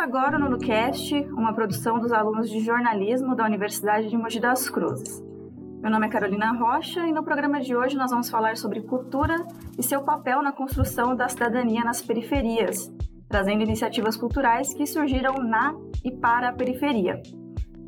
Começa 0.00 0.18
agora 0.18 0.36
o 0.38 0.40
NunoCast, 0.40 1.14
uma 1.32 1.52
produção 1.52 1.98
dos 1.98 2.10
alunos 2.10 2.48
de 2.48 2.60
jornalismo 2.60 3.36
da 3.36 3.44
Universidade 3.44 4.08
de 4.08 4.16
Mogi 4.16 4.40
das 4.40 4.66
Cruzes. 4.66 5.22
Meu 5.82 5.90
nome 5.90 6.06
é 6.06 6.08
Carolina 6.08 6.52
Rocha 6.52 7.06
e 7.06 7.12
no 7.12 7.22
programa 7.22 7.60
de 7.60 7.76
hoje 7.76 7.98
nós 7.98 8.10
vamos 8.10 8.30
falar 8.30 8.56
sobre 8.56 8.80
cultura 8.80 9.36
e 9.78 9.82
seu 9.82 10.02
papel 10.02 10.40
na 10.40 10.52
construção 10.52 11.14
da 11.14 11.28
cidadania 11.28 11.84
nas 11.84 12.00
periferias, 12.00 12.90
trazendo 13.28 13.62
iniciativas 13.62 14.16
culturais 14.16 14.72
que 14.72 14.86
surgiram 14.86 15.34
na 15.34 15.74
e 16.02 16.10
para 16.10 16.48
a 16.48 16.52
periferia. 16.54 17.20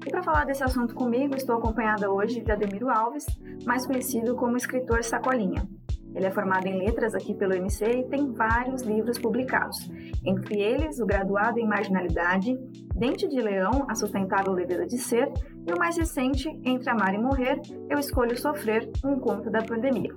E 0.04 0.10
para 0.10 0.22
falar 0.22 0.44
desse 0.44 0.62
assunto 0.62 0.94
comigo, 0.94 1.34
estou 1.34 1.56
acompanhada 1.56 2.10
hoje 2.10 2.42
de 2.42 2.52
Ademiro 2.52 2.90
Alves, 2.90 3.24
mais 3.64 3.86
conhecido 3.86 4.36
como 4.36 4.58
escritor 4.58 5.02
Sacolinha. 5.02 5.66
Ele 6.14 6.26
é 6.26 6.30
formado 6.30 6.66
em 6.66 6.78
letras 6.78 7.14
aqui 7.14 7.34
pelo 7.34 7.54
MC 7.54 7.84
e 7.84 8.04
tem 8.08 8.32
vários 8.32 8.82
livros 8.82 9.18
publicados, 9.18 9.90
entre 10.24 10.60
eles 10.60 11.00
o 11.00 11.06
Graduado 11.06 11.58
em 11.58 11.66
Marginalidade, 11.66 12.58
Dente 12.94 13.28
de 13.28 13.40
Leão, 13.40 13.86
A 13.88 13.94
Sustentável 13.94 14.52
Leveza 14.52 14.86
de 14.86 14.98
Ser 14.98 15.32
e 15.66 15.72
o 15.72 15.78
mais 15.78 15.96
recente, 15.96 16.48
Entre 16.64 16.90
Amar 16.90 17.14
e 17.14 17.18
Morrer, 17.18 17.60
Eu 17.88 17.98
Escolho 17.98 18.38
Sofrer, 18.38 18.90
um 19.04 19.18
conto 19.18 19.50
da 19.50 19.62
pandemia. 19.62 20.14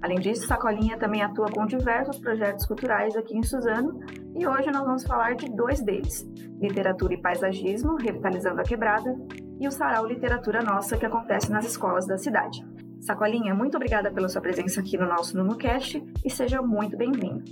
Além 0.00 0.20
disso, 0.20 0.46
Sacolinha 0.46 0.96
também 0.96 1.22
atua 1.22 1.50
com 1.50 1.66
diversos 1.66 2.18
projetos 2.18 2.66
culturais 2.66 3.16
aqui 3.16 3.36
em 3.36 3.42
Suzano 3.42 3.98
e 4.36 4.46
hoje 4.46 4.70
nós 4.70 4.84
vamos 4.84 5.04
falar 5.04 5.34
de 5.34 5.50
dois 5.50 5.82
deles: 5.82 6.24
Literatura 6.60 7.14
e 7.14 7.20
Paisagismo, 7.20 7.96
Revitalizando 7.96 8.60
a 8.60 8.64
Quebrada, 8.64 9.16
e 9.60 9.66
o 9.66 9.72
Sarau 9.72 10.06
Literatura 10.06 10.62
Nossa, 10.62 10.96
que 10.96 11.04
acontece 11.04 11.50
nas 11.50 11.66
escolas 11.66 12.06
da 12.06 12.16
cidade. 12.16 12.64
Sacolinha, 13.00 13.54
muito 13.54 13.76
obrigada 13.76 14.10
pela 14.10 14.28
sua 14.28 14.40
presença 14.40 14.80
aqui 14.80 14.96
no 14.96 15.06
nosso 15.06 15.36
NunoCast 15.36 16.02
e 16.24 16.30
seja 16.30 16.60
muito 16.60 16.96
bem-vindo. 16.96 17.42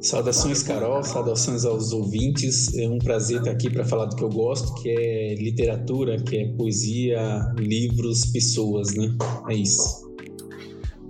Saudações, 0.00 0.62
Carol, 0.62 1.02
saudações 1.02 1.64
aos 1.64 1.92
ouvintes. 1.92 2.76
É 2.76 2.88
um 2.88 2.98
prazer 2.98 3.38
estar 3.38 3.50
aqui 3.50 3.68
para 3.68 3.84
falar 3.84 4.06
do 4.06 4.16
que 4.16 4.22
eu 4.22 4.28
gosto, 4.28 4.74
que 4.80 4.88
é 4.88 5.34
literatura, 5.34 6.16
que 6.22 6.36
é 6.36 6.52
poesia, 6.52 7.52
livros, 7.58 8.26
pessoas, 8.26 8.94
né? 8.94 9.08
É 9.48 9.54
isso. 9.54 10.08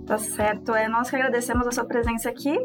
Tá 0.07 0.17
certo. 0.17 0.73
É 0.73 0.87
nós 0.87 1.09
que 1.09 1.15
agradecemos 1.15 1.67
a 1.67 1.71
sua 1.71 1.85
presença 1.85 2.29
aqui 2.29 2.57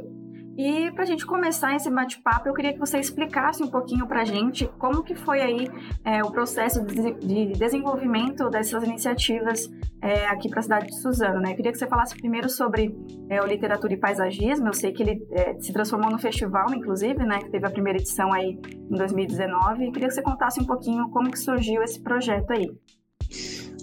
e 0.56 0.90
para 0.92 1.02
a 1.02 1.06
gente 1.06 1.26
começar 1.26 1.74
esse 1.74 1.90
bate-papo, 1.90 2.48
eu 2.48 2.54
queria 2.54 2.72
que 2.72 2.78
você 2.78 2.98
explicasse 2.98 3.62
um 3.62 3.66
pouquinho 3.66 4.06
para 4.06 4.22
a 4.22 4.24
gente 4.24 4.66
como 4.78 5.02
que 5.02 5.14
foi 5.14 5.40
aí 5.40 5.68
é, 6.04 6.22
o 6.22 6.30
processo 6.30 6.84
de, 6.84 7.14
de, 7.14 7.52
desenvolvimento 7.58 8.48
dessas 8.48 8.84
iniciativas 8.84 9.68
é, 10.00 10.26
aqui 10.26 10.48
para 10.48 10.60
a 10.60 10.62
cidade 10.62 10.86
de 10.86 11.00
Suzano. 11.00 11.40
Né? 11.40 11.52
Eu 11.52 11.56
queria 11.56 11.72
que 11.72 11.78
você 11.78 11.86
falasse 11.86 12.16
primeiro 12.16 12.48
sobre 12.48 12.96
é, 13.28 13.42
o 13.42 13.46
literatura 13.46 13.94
e 13.94 13.96
paisagismo. 13.96 14.68
Eu 14.68 14.74
sei 14.74 14.92
que 14.92 15.02
ele 15.02 15.26
é, 15.32 15.54
se 15.58 15.72
transformou 15.72 16.10
no 16.10 16.18
festival, 16.18 16.72
inclusive, 16.72 17.24
né, 17.24 17.38
que 17.38 17.50
teve 17.50 17.66
a 17.66 17.70
primeira 17.70 17.98
edição 17.98 18.32
aí 18.32 18.58
em 18.90 18.96
2019. 18.96 19.86
E 19.86 19.92
queria 19.92 20.08
que 20.08 20.14
você 20.14 20.22
contasse 20.22 20.60
um 20.60 20.66
pouquinho 20.66 21.08
como 21.10 21.30
que 21.30 21.38
surgiu 21.38 21.82
esse 21.82 22.00
projeto 22.00 22.52
aí. 22.52 22.70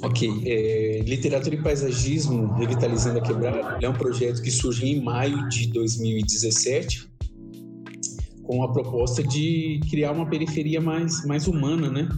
Ok, 0.04 0.42
é, 0.46 1.04
Literatura 1.06 1.54
e 1.54 1.62
Paisagismo 1.62 2.54
Revitalizando 2.54 3.20
a 3.20 3.22
Quebrada 3.22 3.78
é 3.82 3.88
um 3.88 3.94
projeto 3.94 4.42
que 4.42 4.50
surgiu 4.50 4.88
em 4.88 5.02
maio 5.02 5.48
de 5.50 5.68
2017 5.68 7.12
com 8.44 8.64
a 8.64 8.72
proposta 8.72 9.24
de 9.24 9.80
criar 9.90 10.12
uma 10.12 10.28
periferia 10.28 10.82
mais, 10.82 11.24
mais 11.26 11.48
humana, 11.48 11.90
né? 11.90 12.10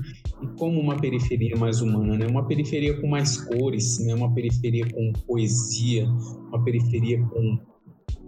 E 0.41 0.47
como 0.57 0.79
uma 0.79 0.97
periferia 0.97 1.55
mais 1.55 1.81
humana, 1.81 2.17
né? 2.17 2.25
Uma 2.25 2.47
periferia 2.47 2.99
com 2.99 3.07
mais 3.07 3.37
cores, 3.37 3.99
né? 3.99 4.15
Uma 4.15 4.33
periferia 4.33 4.85
com 4.89 5.11
poesia, 5.27 6.07
uma 6.47 6.63
periferia 6.63 7.21
com, 7.21 7.59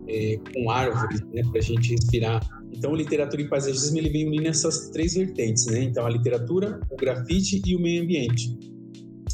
é, 0.08 0.38
com 0.54 0.70
árvores, 0.70 1.22
né? 1.34 1.42
Para 1.50 1.60
a 1.60 1.64
gente 1.64 1.92
respirar. 1.92 2.46
Então, 2.72 2.94
literatura 2.94 3.42
e 3.42 3.48
paisagismo 3.48 3.98
ele 3.98 4.10
vem 4.10 4.28
unindo 4.28 4.50
essas 4.50 4.90
três 4.90 5.16
vertentes, 5.16 5.66
né? 5.68 5.84
Então, 5.84 6.06
a 6.06 6.10
literatura, 6.10 6.80
o 6.92 6.96
grafite 6.98 7.62
e 7.66 7.76
o 7.76 7.80
meio 7.80 8.04
ambiente. 8.04 8.75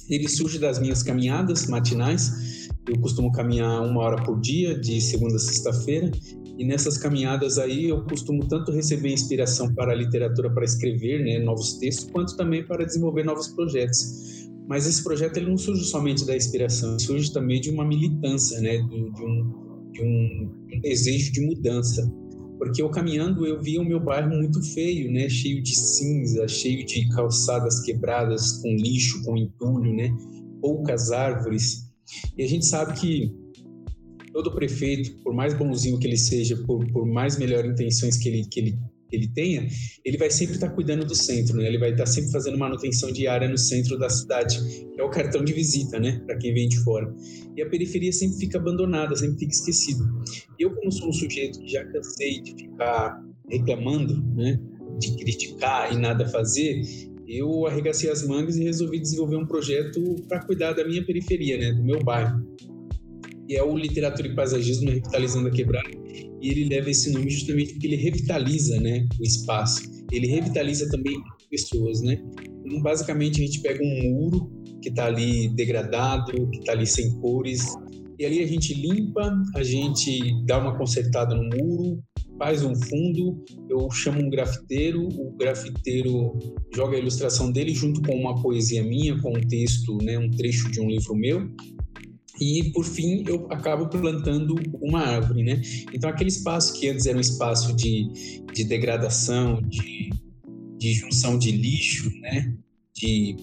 Ele 0.09 0.28
surge 0.28 0.59
das 0.59 0.79
minhas 0.79 1.03
caminhadas 1.03 1.67
matinais. 1.67 2.69
Eu 2.88 3.00
costumo 3.00 3.31
caminhar 3.31 3.81
uma 3.84 4.01
hora 4.01 4.23
por 4.23 4.39
dia, 4.39 4.78
de 4.79 5.00
segunda 5.00 5.35
a 5.35 5.39
sexta-feira, 5.39 6.12
e 6.57 6.66
nessas 6.66 6.97
caminhadas 6.97 7.57
aí 7.57 7.89
eu 7.89 8.03
costumo 8.03 8.47
tanto 8.47 8.72
receber 8.72 9.11
inspiração 9.11 9.73
para 9.73 9.94
a 9.94 9.95
literatura 9.95 10.50
para 10.50 10.66
escrever 10.66 11.23
né, 11.23 11.40
novos 11.40 11.73
textos, 11.73 12.09
quanto 12.11 12.35
também 12.35 12.66
para 12.66 12.85
desenvolver 12.85 13.23
novos 13.23 13.47
projetos. 13.50 14.50
Mas 14.67 14.88
esse 14.88 15.03
projeto 15.03 15.38
ele 15.38 15.50
não 15.50 15.57
surge 15.57 15.84
somente 15.85 16.25
da 16.25 16.35
inspiração, 16.35 16.97
surge 17.00 17.31
também 17.31 17.59
de 17.59 17.69
uma 17.69 17.85
militância, 17.85 18.59
né, 18.61 18.78
de, 18.78 19.11
de, 19.11 19.23
um, 19.23 19.91
de 19.91 20.01
um 20.01 20.81
desejo 20.81 21.31
de 21.31 21.41
mudança 21.45 22.11
porque 22.61 22.79
eu 22.79 22.89
caminhando 22.91 23.44
eu 23.44 23.59
via 23.59 23.81
o 23.81 23.83
meu 23.83 23.99
bairro 23.99 24.29
muito 24.38 24.61
feio, 24.61 25.11
né, 25.11 25.27
cheio 25.27 25.63
de 25.63 25.75
cinza, 25.75 26.47
cheio 26.47 26.85
de 26.85 27.09
calçadas 27.09 27.79
quebradas 27.79 28.61
com 28.61 28.75
lixo, 28.75 29.23
com 29.23 29.35
entulho, 29.35 29.91
né, 29.91 30.16
poucas 30.61 31.11
árvores. 31.11 31.91
E 32.38 32.44
a 32.44 32.47
gente 32.47 32.67
sabe 32.67 32.94
que 32.99 33.35
todo 34.31 34.53
prefeito, 34.53 35.11
por 35.23 35.33
mais 35.33 35.55
bonzinho 35.55 35.97
que 35.97 36.05
ele 36.05 36.19
seja, 36.19 36.55
por, 36.67 36.85
por 36.91 37.03
mais 37.03 37.35
melhores 37.35 37.72
intenções 37.72 38.16
que 38.16 38.29
ele, 38.29 38.45
que 38.45 38.59
ele 38.59 38.79
ele 39.11 39.27
tenha, 39.27 39.67
ele 40.03 40.17
vai 40.17 40.29
sempre 40.29 40.55
estar 40.55 40.69
tá 40.69 40.73
cuidando 40.73 41.05
do 41.05 41.16
centro, 41.16 41.57
né? 41.57 41.67
Ele 41.67 41.77
vai 41.77 41.91
estar 41.91 42.05
tá 42.05 42.09
sempre 42.09 42.31
fazendo 42.31 42.57
manutenção 42.57 43.11
diária 43.11 43.47
no 43.47 43.57
centro 43.57 43.97
da 43.97 44.09
cidade, 44.09 44.59
que 44.94 45.01
é 45.01 45.03
o 45.03 45.09
cartão 45.09 45.44
de 45.44 45.53
visita, 45.53 45.99
né? 45.99 46.22
Para 46.25 46.38
quem 46.38 46.53
vem 46.53 46.67
de 46.67 46.77
fora. 46.79 47.13
E 47.55 47.61
a 47.61 47.69
periferia 47.69 48.11
sempre 48.11 48.38
fica 48.38 48.57
abandonada, 48.57 49.16
sempre 49.16 49.39
fica 49.39 49.51
esquecida. 49.51 50.03
Eu, 50.57 50.73
como 50.73 50.91
sou 50.91 51.09
um 51.09 51.13
sujeito 51.13 51.59
que 51.59 51.67
já 51.67 51.85
cansei 51.85 52.41
de 52.41 52.55
ficar 52.55 53.22
reclamando, 53.49 54.22
né? 54.35 54.59
De 54.99 55.16
criticar 55.16 55.93
e 55.93 55.97
nada 55.97 56.28
fazer, 56.28 56.81
eu 57.28 57.66
arregacei 57.66 58.09
as 58.09 58.25
mangas 58.28 58.57
e 58.57 58.63
resolvi 58.63 58.99
desenvolver 58.99 59.38
um 59.38 59.45
projeto 59.45 60.16
para 60.28 60.43
cuidar 60.45 60.73
da 60.73 60.85
minha 60.85 61.03
periferia, 61.05 61.57
né? 61.57 61.72
Do 61.73 61.83
meu 61.83 62.03
bairro. 62.03 62.45
E 63.51 63.57
é 63.57 63.63
o 63.63 63.75
Literatura 63.75 64.29
e 64.29 64.34
Paisagismo 64.34 64.89
Revitalizando 64.89 65.50
a 65.50 65.51
Quebrada 65.51 65.89
e 66.41 66.50
ele 66.50 66.69
leva 66.69 66.89
esse 66.89 67.12
nome 67.12 67.29
justamente 67.29 67.73
porque 67.73 67.85
ele 67.85 67.97
revitaliza 67.97 68.79
né, 68.79 69.06
o 69.19 69.23
espaço. 69.23 69.81
Ele 70.09 70.25
revitaliza 70.25 70.89
também 70.89 71.22
pessoas, 71.50 72.01
né? 72.01 72.17
Então, 72.66 72.81
basicamente, 72.81 73.41
a 73.41 73.45
gente 73.45 73.59
pega 73.59 73.84
um 73.84 74.13
muro 74.13 74.50
que 74.81 74.88
está 74.88 75.07
ali 75.07 75.50
degradado, 75.50 76.50
que 76.50 76.59
está 76.59 76.72
ali 76.72 76.88
sem 76.88 77.11
cores, 77.19 77.66
e 78.17 78.25
ali 78.25 78.41
a 78.41 78.47
gente 78.47 78.73
limpa, 78.73 79.38
a 79.53 79.63
gente 79.63 80.34
dá 80.45 80.57
uma 80.57 80.78
consertada 80.78 81.35
no 81.35 81.44
muro, 81.44 82.01
faz 82.40 82.63
um 82.63 82.73
fundo, 82.73 83.44
eu 83.69 83.91
chamo 83.91 84.22
um 84.22 84.29
grafiteiro, 84.29 85.07
o 85.07 85.35
grafiteiro 85.38 86.40
joga 86.73 86.95
a 86.95 87.00
ilustração 87.00 87.51
dele 87.51 87.73
junto 87.73 88.01
com 88.01 88.16
uma 88.16 88.41
poesia 88.41 88.81
minha, 88.81 89.19
com 89.22 89.38
um 89.38 89.41
texto, 89.41 89.97
né, 90.01 90.17
um 90.17 90.31
trecho 90.31 90.72
de 90.72 90.79
um 90.79 90.90
livro 90.90 91.13
meu, 91.16 91.47
e 92.41 92.72
por 92.72 92.84
fim 92.84 93.24
eu 93.28 93.46
acabo 93.52 93.88
plantando 93.88 94.56
uma 94.81 95.02
árvore, 95.02 95.44
né? 95.44 95.62
Então 95.94 96.09
aquele 96.09 96.29
espaço 96.29 96.74
que 96.74 96.90
antes 96.90 97.06
era 97.06 97.16
um 97.16 97.22
espaço 97.22 97.75
de, 97.75 98.44
de 98.52 98.63
degradação, 98.63 99.62
de, 99.62 100.09
de 100.79 100.94
junção 100.94 101.38
de 101.38 101.52
lixo, 101.52 102.12
né? 102.19 102.57
De 102.96 103.35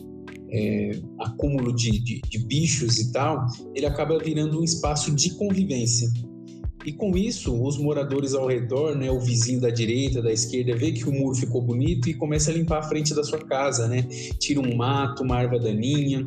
é, 0.50 1.00
acúmulo 1.20 1.74
de, 1.76 1.92
de, 2.00 2.20
de 2.28 2.38
bichos 2.44 2.98
e 2.98 3.12
tal, 3.12 3.46
ele 3.72 3.86
acaba 3.86 4.18
virando 4.18 4.60
um 4.60 4.64
espaço 4.64 5.14
de 5.14 5.30
convivência. 5.34 6.08
E 6.84 6.92
com 6.92 7.16
isso, 7.16 7.54
os 7.62 7.78
moradores 7.78 8.34
ao 8.34 8.48
redor, 8.48 8.96
né, 8.96 9.10
o 9.10 9.20
vizinho 9.20 9.60
da 9.60 9.68
direita, 9.68 10.22
da 10.22 10.32
esquerda, 10.32 10.76
vê 10.76 10.90
que 10.90 11.08
o 11.08 11.12
muro 11.12 11.36
ficou 11.36 11.60
bonito 11.60 12.08
e 12.08 12.14
começa 12.14 12.50
a 12.50 12.54
limpar 12.54 12.78
a 12.78 12.82
frente 12.82 13.14
da 13.14 13.22
sua 13.22 13.38
casa, 13.38 13.86
né? 13.86 14.02
Tira 14.40 14.60
um 14.60 14.74
mato, 14.74 15.22
uma 15.22 15.40
erva 15.40 15.58
daninha. 15.58 16.24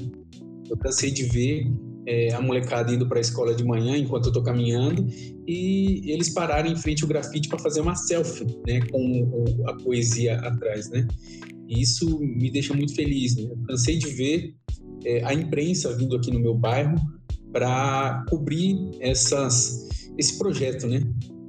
Eu 0.70 0.78
cansei 0.78 1.10
de 1.10 1.24
ver 1.24 1.66
é, 2.06 2.34
a 2.34 2.42
molecada 2.42 2.94
indo 2.94 3.08
para 3.08 3.18
a 3.18 3.22
escola 3.22 3.54
de 3.54 3.64
manhã 3.64 3.98
enquanto 3.98 4.26
eu 4.26 4.30
estou 4.30 4.44
caminhando 4.44 5.06
e 5.48 6.12
eles 6.12 6.30
pararem 6.30 6.72
em 6.72 6.76
frente 6.76 7.04
ao 7.04 7.10
grafite 7.10 7.48
para 7.48 7.60
fazer 7.60 7.82
uma 7.82 7.96
selfie, 7.96 8.46
né, 8.68 8.82
com 8.92 9.46
a 9.68 9.74
poesia 9.74 10.36
atrás, 10.40 10.90
né? 10.90 11.08
E 11.68 11.82
isso 11.82 12.20
me 12.20 12.50
deixa 12.50 12.74
muito 12.74 12.94
feliz, 12.94 13.36
né? 13.36 13.44
Eu 13.44 13.58
cansei 13.68 13.98
de 13.98 14.08
ver 14.10 14.56
é, 15.06 15.24
a 15.24 15.34
imprensa 15.34 15.96
vindo 15.96 16.16
aqui 16.16 16.32
no 16.32 16.40
meu 16.40 16.54
bairro 16.54 16.96
para 17.52 18.26
cobrir 18.30 18.78
essas, 19.00 19.88
esse 20.18 20.38
projeto, 20.38 20.88
né? 20.88 21.02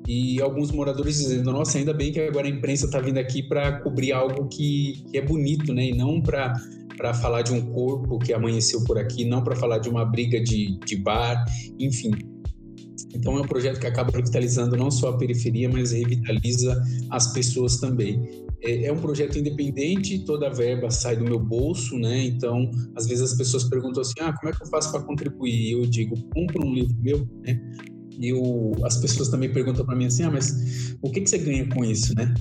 E 0.07 0.41
alguns 0.41 0.71
moradores 0.71 1.19
dizendo: 1.19 1.53
Nossa, 1.53 1.79
ainda 1.79 1.93
bem 1.93 2.13
que 2.13 2.21
agora 2.21 2.47
a 2.47 2.51
imprensa 2.51 2.87
está 2.87 3.01
vindo 3.01 3.19
aqui 3.19 3.43
para 3.43 3.81
cobrir 3.81 4.13
algo 4.13 4.49
que, 4.49 5.05
que 5.11 5.19
é 5.19 5.23
bonito, 5.23 5.73
né? 5.73 5.87
E 5.87 5.97
não 5.97 6.21
para 6.21 6.53
para 6.97 7.15
falar 7.15 7.43
de 7.43 7.53
um 7.53 7.73
corpo 7.73 8.19
que 8.19 8.33
amanheceu 8.33 8.85
por 8.85 8.99
aqui, 8.99 9.25
não 9.25 9.43
para 9.43 9.57
falar 9.57 9.79
de 9.79 9.89
uma 9.89 10.05
briga 10.05 10.43
de, 10.43 10.79
de 10.85 10.97
bar, 10.97 11.45
enfim. 11.79 12.13
Então 13.15 13.37
é 13.37 13.41
um 13.41 13.47
projeto 13.47 13.79
que 13.79 13.87
acaba 13.87 14.11
revitalizando 14.11 14.77
não 14.77 14.91
só 14.91 15.11
a 15.11 15.19
periferia, 15.19 15.69
mas 15.69 15.93
revitaliza 15.93 16.81
as 17.11 17.33
pessoas 17.33 17.79
também. 17.79 18.23
É, 18.63 18.87
é 18.87 18.93
um 18.93 18.99
projeto 18.99 19.39
independente, 19.39 20.25
toda 20.25 20.47
a 20.47 20.51
verba 20.51 20.91
sai 20.91 21.17
do 21.17 21.25
meu 21.25 21.39
bolso, 21.39 21.99
né? 21.99 22.25
Então, 22.25 22.71
às 22.97 23.07
vezes 23.07 23.33
as 23.33 23.37
pessoas 23.37 23.65
perguntam 23.65 24.01
assim: 24.01 24.15
ah, 24.21 24.33
como 24.33 24.53
é 24.53 24.57
que 24.57 24.63
eu 24.63 24.69
faço 24.69 24.91
para 24.91 25.03
contribuir? 25.03 25.73
Eu 25.73 25.83
digo: 25.83 26.15
compra 26.35 26.65
um 26.65 26.73
livro 26.73 26.97
meu, 27.01 27.29
né? 27.45 27.61
E 28.19 28.29
eu, 28.29 28.73
as 28.85 28.99
pessoas 28.99 29.29
também 29.29 29.53
perguntam 29.53 29.85
para 29.85 29.97
mim 29.97 30.07
assim: 30.07 30.23
ah, 30.23 30.31
mas 30.31 30.97
o 31.03 31.11
que, 31.11 31.21
que 31.21 31.29
você 31.29 31.39
ganha 31.39 31.69
com 31.69 31.85
isso, 31.85 32.15
né? 32.15 32.33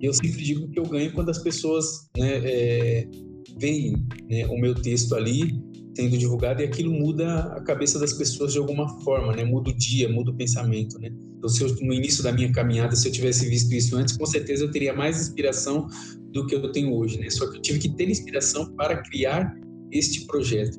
E 0.00 0.06
eu 0.06 0.12
sempre 0.12 0.42
digo 0.42 0.68
que 0.68 0.78
eu 0.78 0.84
ganho 0.84 1.12
quando 1.12 1.30
as 1.30 1.38
pessoas 1.38 2.08
né, 2.16 2.38
é, 2.42 3.08
veem 3.58 4.06
né, 4.28 4.46
o 4.46 4.58
meu 4.58 4.74
texto 4.74 5.14
ali 5.14 5.60
sendo 5.94 6.16
divulgado 6.16 6.62
e 6.62 6.64
aquilo 6.64 6.92
muda 6.92 7.40
a 7.56 7.60
cabeça 7.62 7.98
das 7.98 8.12
pessoas 8.12 8.52
de 8.52 8.58
alguma 8.58 8.88
forma, 9.00 9.34
né? 9.34 9.44
Muda 9.44 9.70
o 9.70 9.74
dia, 9.76 10.08
muda 10.08 10.30
o 10.30 10.34
pensamento, 10.34 10.98
né? 10.98 11.10
Então, 11.36 11.48
se 11.48 11.62
eu, 11.62 11.74
no 11.80 11.92
início 11.92 12.22
da 12.22 12.32
minha 12.32 12.50
caminhada, 12.52 12.94
se 12.94 13.08
eu 13.08 13.12
tivesse 13.12 13.48
visto 13.48 13.72
isso 13.72 13.96
antes, 13.96 14.16
com 14.16 14.26
certeza 14.26 14.64
eu 14.64 14.70
teria 14.70 14.94
mais 14.94 15.20
inspiração 15.20 15.86
do 16.32 16.46
que 16.46 16.54
eu 16.54 16.70
tenho 16.70 16.94
hoje, 16.94 17.18
né? 17.18 17.28
Só 17.30 17.50
que 17.50 17.58
eu 17.58 17.62
tive 17.62 17.78
que 17.78 17.88
ter 17.88 18.08
inspiração 18.08 18.72
para 18.74 19.02
criar 19.02 19.58
este 19.90 20.26
projeto. 20.26 20.78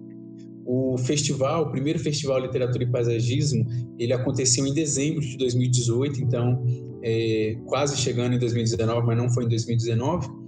O 0.65 0.97
festival, 0.97 1.63
o 1.63 1.71
primeiro 1.71 1.99
festival 1.99 2.39
Literatura 2.39 2.83
e 2.83 2.87
Paisagismo, 2.87 3.65
ele 3.99 4.13
aconteceu 4.13 4.65
em 4.65 4.73
dezembro 4.73 5.21
de 5.21 5.35
2018, 5.37 6.21
então 6.21 6.63
é, 7.03 7.57
quase 7.65 7.97
chegando 7.97 8.35
em 8.35 8.39
2019, 8.39 9.05
mas 9.05 9.17
não 9.17 9.29
foi 9.29 9.45
em 9.45 9.49
2019 9.49 10.40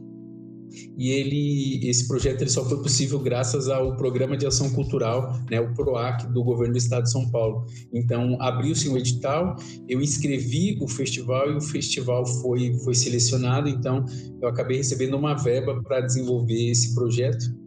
e 0.98 1.10
ele 1.10 1.88
esse 1.88 2.08
projeto 2.08 2.42
ele 2.42 2.50
só 2.50 2.68
foi 2.68 2.82
possível 2.82 3.20
graças 3.20 3.70
ao 3.70 3.96
programa 3.96 4.38
de 4.38 4.46
ação 4.46 4.70
cultural, 4.72 5.40
né, 5.50 5.60
o 5.60 5.74
PROAC 5.74 6.28
do 6.32 6.44
governo 6.44 6.74
do 6.74 6.78
estado 6.78 7.04
de 7.04 7.12
São 7.12 7.30
Paulo. 7.30 7.66
Então 7.94 8.38
abriu-se 8.42 8.90
um 8.90 8.98
edital, 8.98 9.56
eu 9.88 10.02
inscrevi 10.02 10.78
o 10.82 10.88
festival 10.88 11.52
e 11.52 11.56
o 11.56 11.62
festival 11.62 12.26
foi 12.26 12.74
foi 12.84 12.94
selecionado, 12.94 13.70
então 13.70 14.06
eu 14.42 14.48
acabei 14.48 14.78
recebendo 14.78 15.16
uma 15.16 15.36
verba 15.36 15.82
para 15.84 16.02
desenvolver 16.02 16.70
esse 16.70 16.94
projeto 16.94 17.64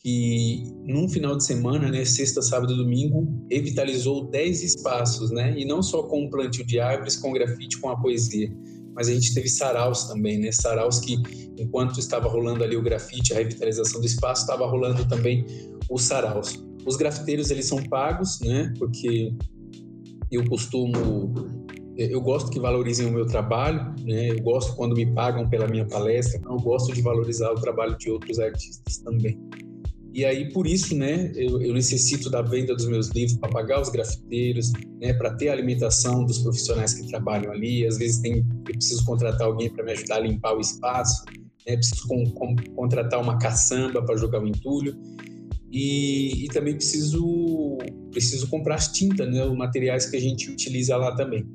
que 0.00 0.62
num 0.84 1.08
final 1.08 1.36
de 1.36 1.44
semana, 1.44 1.90
né, 1.90 2.04
sexta, 2.04 2.40
sábado 2.40 2.72
e 2.72 2.76
domingo, 2.76 3.26
revitalizou 3.50 4.30
10 4.30 4.62
espaços, 4.62 5.30
né, 5.30 5.54
e 5.58 5.64
não 5.64 5.82
só 5.82 6.04
com 6.04 6.24
o 6.24 6.30
plantio 6.30 6.64
de 6.64 6.78
árvores, 6.78 7.16
com 7.16 7.32
grafite, 7.32 7.78
com 7.78 7.90
a 7.90 8.00
poesia, 8.00 8.50
mas 8.98 9.08
a 9.08 9.14
gente 9.14 9.32
teve 9.32 9.48
saraus 9.48 10.08
também, 10.08 10.40
né? 10.40 10.50
Saraus 10.50 10.98
que, 10.98 11.16
enquanto 11.56 12.00
estava 12.00 12.28
rolando 12.28 12.64
ali 12.64 12.76
o 12.76 12.82
grafite, 12.82 13.32
a 13.32 13.36
revitalização 13.36 14.00
do 14.00 14.06
espaço, 14.08 14.42
estava 14.42 14.66
rolando 14.66 15.06
também 15.06 15.46
os 15.88 16.02
saraus. 16.02 16.60
Os 16.84 16.96
grafiteiros, 16.96 17.52
eles 17.52 17.66
são 17.66 17.80
pagos, 17.84 18.40
né? 18.40 18.72
Porque 18.76 19.32
eu 20.32 20.44
costumo... 20.48 21.32
Eu 21.96 22.20
gosto 22.20 22.50
que 22.50 22.58
valorizem 22.58 23.06
o 23.06 23.12
meu 23.12 23.24
trabalho, 23.24 23.94
né? 24.02 24.32
Eu 24.32 24.42
gosto 24.42 24.74
quando 24.74 24.96
me 24.96 25.06
pagam 25.14 25.48
pela 25.48 25.68
minha 25.68 25.86
palestra, 25.86 26.40
eu 26.44 26.56
gosto 26.56 26.92
de 26.92 27.00
valorizar 27.00 27.52
o 27.52 27.54
trabalho 27.54 27.96
de 27.98 28.10
outros 28.10 28.40
artistas 28.40 28.98
também. 28.98 29.38
E 30.14 30.24
aí, 30.24 30.50
por 30.52 30.66
isso, 30.66 30.96
né, 30.96 31.30
eu, 31.34 31.60
eu 31.60 31.74
necessito 31.74 32.30
da 32.30 32.40
venda 32.42 32.74
dos 32.74 32.86
meus 32.86 33.08
livros 33.10 33.38
para 33.38 33.50
pagar 33.50 33.80
os 33.80 33.90
grafiteiros, 33.90 34.72
né, 35.00 35.12
para 35.12 35.34
ter 35.34 35.48
a 35.48 35.52
alimentação 35.52 36.24
dos 36.24 36.38
profissionais 36.38 36.94
que 36.94 37.06
trabalham 37.08 37.52
ali. 37.52 37.86
Às 37.86 37.98
vezes 37.98 38.18
tem, 38.20 38.38
eu 38.38 38.72
preciso 38.72 39.04
contratar 39.04 39.46
alguém 39.46 39.70
para 39.70 39.84
me 39.84 39.92
ajudar 39.92 40.16
a 40.16 40.20
limpar 40.20 40.56
o 40.56 40.60
espaço, 40.60 41.24
né, 41.66 41.76
preciso 41.76 42.08
com, 42.08 42.24
com, 42.30 42.56
contratar 42.74 43.20
uma 43.20 43.38
caçamba 43.38 44.02
para 44.02 44.16
jogar 44.16 44.42
o 44.42 44.48
entulho. 44.48 44.96
E, 45.70 46.46
e, 46.46 46.48
também 46.48 46.74
preciso 46.74 47.76
preciso 48.10 48.48
comprar 48.48 48.76
as 48.76 48.90
tintas, 48.90 49.30
né, 49.30 49.44
os 49.44 49.56
materiais 49.56 50.06
que 50.06 50.16
a 50.16 50.20
gente 50.20 50.50
utiliza 50.50 50.96
lá 50.96 51.14
também. 51.14 51.46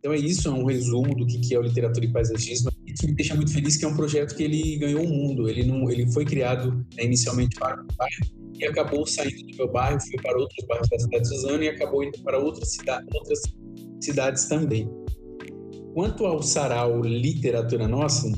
Então 0.00 0.12
é 0.12 0.18
isso, 0.18 0.48
é 0.48 0.50
um 0.50 0.64
resumo 0.64 1.14
do 1.14 1.24
que 1.24 1.54
é 1.54 1.58
o 1.58 1.62
literatura 1.62 2.04
e 2.04 2.12
paisagismo. 2.12 2.70
E 2.90 2.92
que 2.92 3.06
me 3.06 3.14
deixa 3.14 3.34
muito 3.34 3.52
feliz 3.52 3.76
que 3.76 3.84
é 3.84 3.88
um 3.88 3.94
projeto 3.94 4.34
que 4.34 4.42
ele 4.42 4.76
ganhou 4.76 5.04
o 5.04 5.08
mundo. 5.08 5.48
Ele 5.48 5.64
não, 5.64 5.88
ele 5.88 6.10
foi 6.10 6.24
criado 6.24 6.84
né, 6.96 7.04
inicialmente 7.04 7.56
para 7.58 7.80
o 7.80 7.86
bairro 7.96 8.40
e 8.58 8.66
acabou 8.66 9.06
saindo 9.06 9.46
do 9.46 9.56
meu 9.56 9.70
bairro, 9.70 10.00
foi 10.00 10.20
para 10.20 10.36
outros 10.36 10.66
bairros 10.66 10.88
da 10.88 10.98
cidade 10.98 11.22
de 11.22 11.28
Suzano 11.28 11.62
e 11.62 11.68
acabou 11.68 12.04
indo 12.04 12.18
para 12.22 12.38
outras, 12.38 12.76
outras 13.14 13.40
cidades 14.00 14.44
também. 14.46 14.90
Quanto 15.94 16.26
ao 16.26 16.42
Sarau 16.42 17.00
Literatura 17.00 17.88
Nossa, 17.88 18.30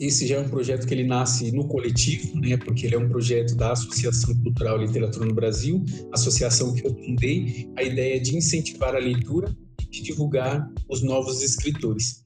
esse 0.00 0.26
já 0.26 0.36
é 0.36 0.40
um 0.40 0.48
projeto 0.48 0.86
que 0.86 0.94
ele 0.94 1.04
nasce 1.04 1.52
no 1.52 1.66
coletivo, 1.66 2.40
né, 2.40 2.56
porque 2.56 2.86
ele 2.86 2.94
é 2.94 2.98
um 2.98 3.08
projeto 3.08 3.54
da 3.54 3.72
Associação 3.72 4.34
Cultural 4.42 4.78
Literatura 4.78 5.26
no 5.26 5.34
Brasil, 5.34 5.84
associação 6.12 6.74
que 6.74 6.86
eu 6.86 6.94
fundei, 6.94 7.68
a 7.76 7.82
ideia 7.82 8.16
é 8.16 8.18
de 8.18 8.36
incentivar 8.36 8.94
a 8.94 8.98
leitura 8.98 9.54
de 9.90 10.02
divulgar 10.02 10.70
os 10.88 11.02
novos 11.02 11.42
escritores. 11.42 12.24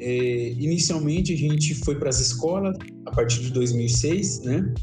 É, 0.00 0.52
inicialmente 0.52 1.32
a 1.32 1.36
gente 1.36 1.74
foi 1.74 1.96
para 1.96 2.08
as 2.08 2.20
escolas 2.20 2.76
a 3.06 3.10
partir 3.10 3.40
de 3.40 3.50
2006, 3.50 4.40
né? 4.40 4.74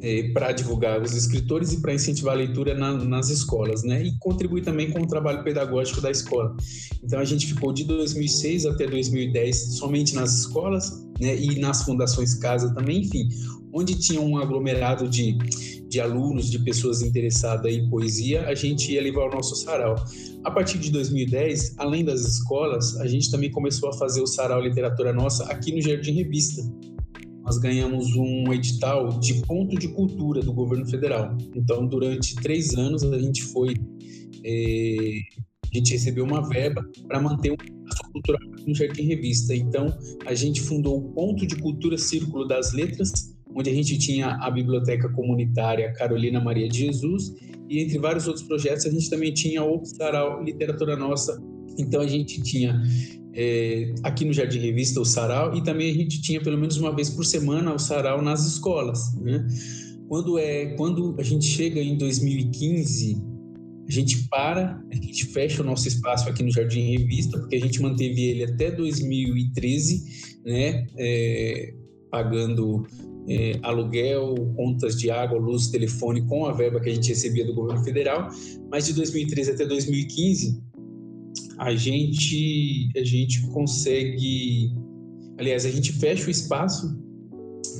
É, 0.00 0.30
para 0.32 0.52
divulgar 0.52 1.00
os 1.00 1.14
escritores 1.14 1.72
e 1.72 1.80
para 1.80 1.94
incentivar 1.94 2.34
a 2.34 2.36
leitura 2.36 2.74
na, 2.74 2.92
nas 2.92 3.30
escolas, 3.30 3.82
né? 3.84 4.04
E 4.04 4.18
contribuir 4.18 4.62
também 4.62 4.90
com 4.90 5.00
o 5.00 5.06
trabalho 5.06 5.42
pedagógico 5.42 6.00
da 6.00 6.10
escola. 6.10 6.54
Então 7.02 7.20
a 7.20 7.24
gente 7.24 7.46
ficou 7.46 7.72
de 7.72 7.84
2006 7.84 8.66
até 8.66 8.86
2010 8.86 9.76
somente 9.78 10.14
nas 10.14 10.40
escolas, 10.40 10.90
né? 11.20 11.34
E 11.36 11.58
nas 11.58 11.84
fundações 11.84 12.34
casa 12.34 12.74
também, 12.74 13.00
enfim, 13.00 13.28
onde 13.74 13.98
tinha 13.98 14.20
um 14.20 14.38
aglomerado 14.38 15.08
de, 15.08 15.36
de 15.88 16.00
alunos, 16.00 16.48
de 16.48 16.60
pessoas 16.60 17.02
interessadas 17.02 17.74
em 17.74 17.88
poesia, 17.90 18.46
a 18.46 18.54
gente 18.54 18.92
ia 18.92 19.02
levar 19.02 19.26
o 19.26 19.30
nosso 19.30 19.56
sarau. 19.56 19.96
A 20.44 20.50
partir 20.50 20.78
de 20.78 20.92
2010, 20.92 21.74
além 21.78 22.04
das 22.04 22.20
escolas, 22.20 22.96
a 23.00 23.08
gente 23.08 23.30
também 23.30 23.50
começou 23.50 23.88
a 23.88 23.92
fazer 23.94 24.22
o 24.22 24.26
sarau 24.26 24.60
Literatura 24.60 25.12
Nossa 25.12 25.44
aqui 25.46 25.72
no 25.72 25.82
Jardim 25.82 26.12
Revista. 26.12 26.62
Nós 27.42 27.58
ganhamos 27.58 28.14
um 28.16 28.52
edital 28.52 29.18
de 29.18 29.34
ponto 29.42 29.76
de 29.76 29.88
cultura 29.88 30.40
do 30.40 30.52
governo 30.52 30.86
federal. 30.86 31.36
Então, 31.54 31.86
durante 31.86 32.36
três 32.36 32.74
anos, 32.74 33.02
a 33.02 33.18
gente 33.18 33.42
foi. 33.42 33.74
É, 34.44 35.18
a 35.72 35.76
gente 35.76 35.92
recebeu 35.92 36.24
uma 36.24 36.48
verba 36.48 36.88
para 37.08 37.20
manter 37.20 37.50
o 37.50 37.54
espaço 37.54 38.12
cultural 38.12 38.40
no 38.64 38.74
Jardim 38.74 39.02
Revista. 39.02 39.54
Então, 39.54 39.86
a 40.24 40.32
gente 40.32 40.60
fundou 40.62 40.98
o 40.98 41.12
Ponto 41.12 41.44
de 41.44 41.56
Cultura 41.56 41.98
Círculo 41.98 42.46
das 42.46 42.72
Letras, 42.72 43.33
onde 43.54 43.70
a 43.70 43.74
gente 43.74 43.96
tinha 43.98 44.36
a 44.40 44.50
Biblioteca 44.50 45.08
Comunitária 45.08 45.92
Carolina 45.92 46.40
Maria 46.40 46.68
de 46.68 46.78
Jesus 46.78 47.34
e 47.68 47.80
entre 47.80 47.98
vários 47.98 48.26
outros 48.26 48.44
projetos 48.46 48.86
a 48.86 48.90
gente 48.90 49.08
também 49.08 49.32
tinha 49.32 49.62
o 49.62 49.84
Sarau 49.84 50.42
Literatura 50.42 50.96
Nossa. 50.96 51.42
Então 51.78 52.00
a 52.00 52.06
gente 52.06 52.42
tinha 52.42 52.80
é, 53.34 53.94
aqui 54.02 54.24
no 54.24 54.32
Jardim 54.32 54.58
Revista 54.58 55.00
o 55.00 55.04
Sarau 55.04 55.56
e 55.56 55.62
também 55.62 55.90
a 55.90 55.94
gente 55.94 56.20
tinha 56.20 56.40
pelo 56.40 56.58
menos 56.58 56.76
uma 56.76 56.94
vez 56.94 57.10
por 57.10 57.24
semana 57.24 57.74
o 57.74 57.78
Sarau 57.78 58.22
nas 58.22 58.46
escolas, 58.46 59.14
né? 59.20 59.46
Quando 60.08 60.38
é 60.38 60.66
quando 60.76 61.16
a 61.18 61.22
gente 61.22 61.46
chega 61.46 61.80
em 61.80 61.96
2015 61.96 63.34
a 63.86 63.90
gente 63.90 64.28
para, 64.28 64.82
a 64.90 64.94
gente 64.94 65.26
fecha 65.26 65.62
o 65.62 65.64
nosso 65.64 65.86
espaço 65.86 66.28
aqui 66.28 66.42
no 66.42 66.50
Jardim 66.50 66.96
Revista, 66.96 67.38
porque 67.38 67.56
a 67.56 67.60
gente 67.60 67.82
manteve 67.82 68.22
ele 68.22 68.44
até 68.44 68.70
2013, 68.70 70.40
né? 70.44 70.86
É, 70.98 71.74
pagando 72.10 72.86
é, 73.28 73.58
aluguel, 73.62 74.34
contas 74.56 74.96
de 74.96 75.10
água, 75.10 75.38
luz, 75.38 75.68
telefone 75.68 76.22
com 76.26 76.46
a 76.46 76.52
verba 76.52 76.80
que 76.80 76.90
a 76.90 76.94
gente 76.94 77.08
recebia 77.08 77.44
do 77.44 77.54
governo 77.54 77.82
federal, 77.82 78.28
mas 78.70 78.86
de 78.86 78.92
2013 78.94 79.52
até 79.52 79.66
2015 79.66 80.62
a 81.58 81.74
gente 81.74 82.90
a 82.96 83.04
gente 83.04 83.46
consegue, 83.48 84.72
aliás, 85.38 85.64
a 85.64 85.70
gente 85.70 85.92
fecha 85.92 86.26
o 86.26 86.30
espaço 86.30 87.02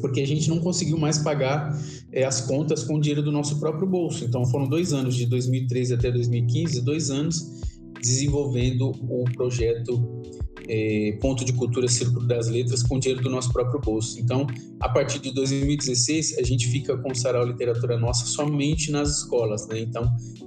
porque 0.00 0.20
a 0.20 0.26
gente 0.26 0.48
não 0.48 0.58
conseguiu 0.60 0.98
mais 0.98 1.18
pagar 1.18 1.78
é, 2.12 2.24
as 2.24 2.40
contas 2.40 2.84
com 2.84 2.96
o 2.96 3.00
dinheiro 3.00 3.22
do 3.22 3.32
nosso 3.32 3.58
próprio 3.58 3.86
bolso. 3.88 4.24
Então 4.24 4.44
foram 4.46 4.68
dois 4.68 4.92
anos, 4.92 5.14
de 5.14 5.26
2013 5.26 5.94
até 5.94 6.10
2015, 6.10 6.82
dois 6.82 7.10
anos 7.10 7.62
desenvolvendo 8.00 8.90
o 8.90 9.24
projeto 9.34 10.22
é, 10.68 11.18
ponto 11.20 11.44
de 11.44 11.52
cultura 11.52 11.88
Círculo 11.88 12.26
das 12.26 12.48
Letras 12.48 12.82
com 12.82 12.98
dinheiro 12.98 13.22
do 13.22 13.30
nosso 13.30 13.52
próprio 13.52 13.80
bolso. 13.80 14.20
Então, 14.20 14.46
a 14.80 14.88
partir 14.88 15.18
de 15.18 15.32
2016, 15.32 16.38
a 16.38 16.42
gente 16.42 16.68
fica 16.68 16.96
com 16.96 17.12
o 17.12 17.14
Sarau 17.14 17.46
Literatura 17.46 17.98
Nossa 17.98 18.26
somente 18.26 18.90
nas 18.90 19.18
escolas, 19.18 19.66
né? 19.68 19.80
Então, 19.80 20.04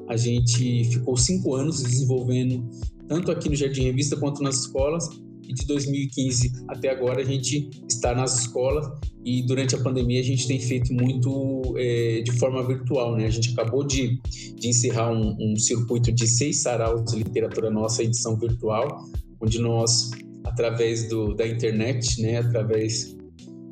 a 0.08 0.16
gente 0.16 0.86
ficou 0.86 1.18
cinco 1.18 1.56
anos 1.56 1.84
desenvolvendo 1.84 2.68
tanto 3.08 3.32
aqui 3.32 3.50
no 3.50 3.56
Jardim 3.56 3.84
Revista 3.84 4.16
quanto 4.16 4.44
nas 4.44 4.62
escolas. 4.62 5.10
E 5.48 5.54
de 5.54 5.66
2015 5.66 6.66
até 6.68 6.90
agora 6.90 7.22
a 7.22 7.24
gente 7.24 7.70
está 7.88 8.14
nas 8.14 8.38
escolas 8.42 8.86
e 9.24 9.42
durante 9.44 9.76
a 9.76 9.78
pandemia 9.78 10.20
a 10.20 10.24
gente 10.24 10.46
tem 10.46 10.60
feito 10.60 10.94
muito 10.94 11.74
é, 11.78 12.22
de 12.22 12.32
forma 12.34 12.66
virtual, 12.68 13.16
né? 13.16 13.26
A 13.26 13.30
gente 13.30 13.52
acabou 13.52 13.86
de, 13.86 14.20
de 14.56 14.68
encerrar 14.68 15.12
um, 15.12 15.36
um 15.40 15.56
circuito 15.56 16.12
de 16.12 16.28
seis 16.28 16.62
saraus 16.62 17.12
de 17.12 17.18
literatura 17.24 17.70
nossa 17.70 18.04
edição 18.04 18.38
virtual, 18.38 19.06
onde 19.42 19.60
nós, 19.60 20.12
através 20.44 21.08
do, 21.10 21.34
da 21.34 21.48
internet, 21.48 22.22
né, 22.22 22.38
através 22.38 23.16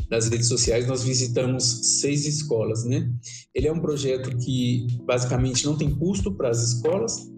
das 0.10 0.30
redes 0.30 0.48
sociais, 0.48 0.88
nós 0.88 1.04
visitamos 1.04 2.00
seis 2.00 2.26
escolas, 2.26 2.86
né? 2.86 3.10
Ele 3.54 3.68
é 3.68 3.72
um 3.72 3.80
projeto 3.80 4.36
que 4.38 4.88
basicamente 5.04 5.66
não 5.66 5.78
tem 5.78 5.90
custo 5.90 6.32
para 6.32 6.50
as 6.50 6.62
escolas. 6.74 7.32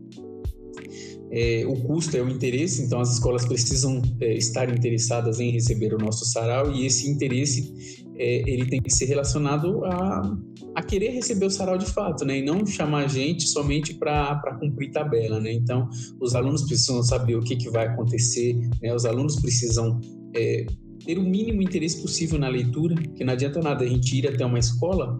É, 1.31 1.65
o 1.65 1.75
custo 1.84 2.15
é 2.15 2.22
o 2.22 2.29
interesse, 2.29 2.81
então 2.81 3.00
as 3.00 3.13
escolas 3.13 3.46
precisam 3.46 4.01
é, 4.22 4.34
estar 4.38 4.69
interessadas 4.69 5.39
em 5.39 5.51
receber 5.51 5.93
o 5.93 5.98
nosso 5.98 6.25
sarau 6.25 6.72
e 6.72 6.86
esse 6.86 7.10
interesse 7.10 8.05
é, 8.17 8.50
ele 8.50 8.65
tem 8.65 8.81
que 8.81 8.91
ser 8.91 9.05
relacionado 9.05 9.86
a, 9.86 10.38
a 10.75 10.83
querer 10.83 11.09
receber 11.09 11.45
o 11.45 11.50
sarau 11.50 11.77
de 11.77 11.86
fato, 11.86 12.25
né? 12.25 12.39
E 12.39 12.45
não 12.45 12.65
chamar 12.65 13.05
a 13.05 13.07
gente 13.07 13.47
somente 13.47 13.93
para 13.93 14.57
cumprir 14.59 14.91
tabela, 14.91 15.39
né? 15.39 15.53
Então, 15.53 15.89
os 16.19 16.36
alunos 16.36 16.63
precisam 16.63 17.01
saber 17.03 17.36
o 17.36 17.41
que, 17.41 17.55
que 17.55 17.69
vai 17.69 17.88
acontecer, 17.88 18.55
né? 18.81 18.93
Os 18.93 19.05
alunos 19.05 19.36
precisam 19.38 20.00
é, 20.36 20.65
ter 21.07 21.17
o 21.17 21.23
mínimo 21.23 21.61
interesse 21.61 22.01
possível 22.01 22.37
na 22.37 22.49
leitura, 22.49 22.93
que 23.15 23.23
não 23.23 23.31
adianta 23.31 23.61
nada 23.61 23.85
a 23.85 23.87
gente 23.87 24.17
ir 24.17 24.27
até 24.27 24.45
uma 24.45 24.59
escola 24.59 25.17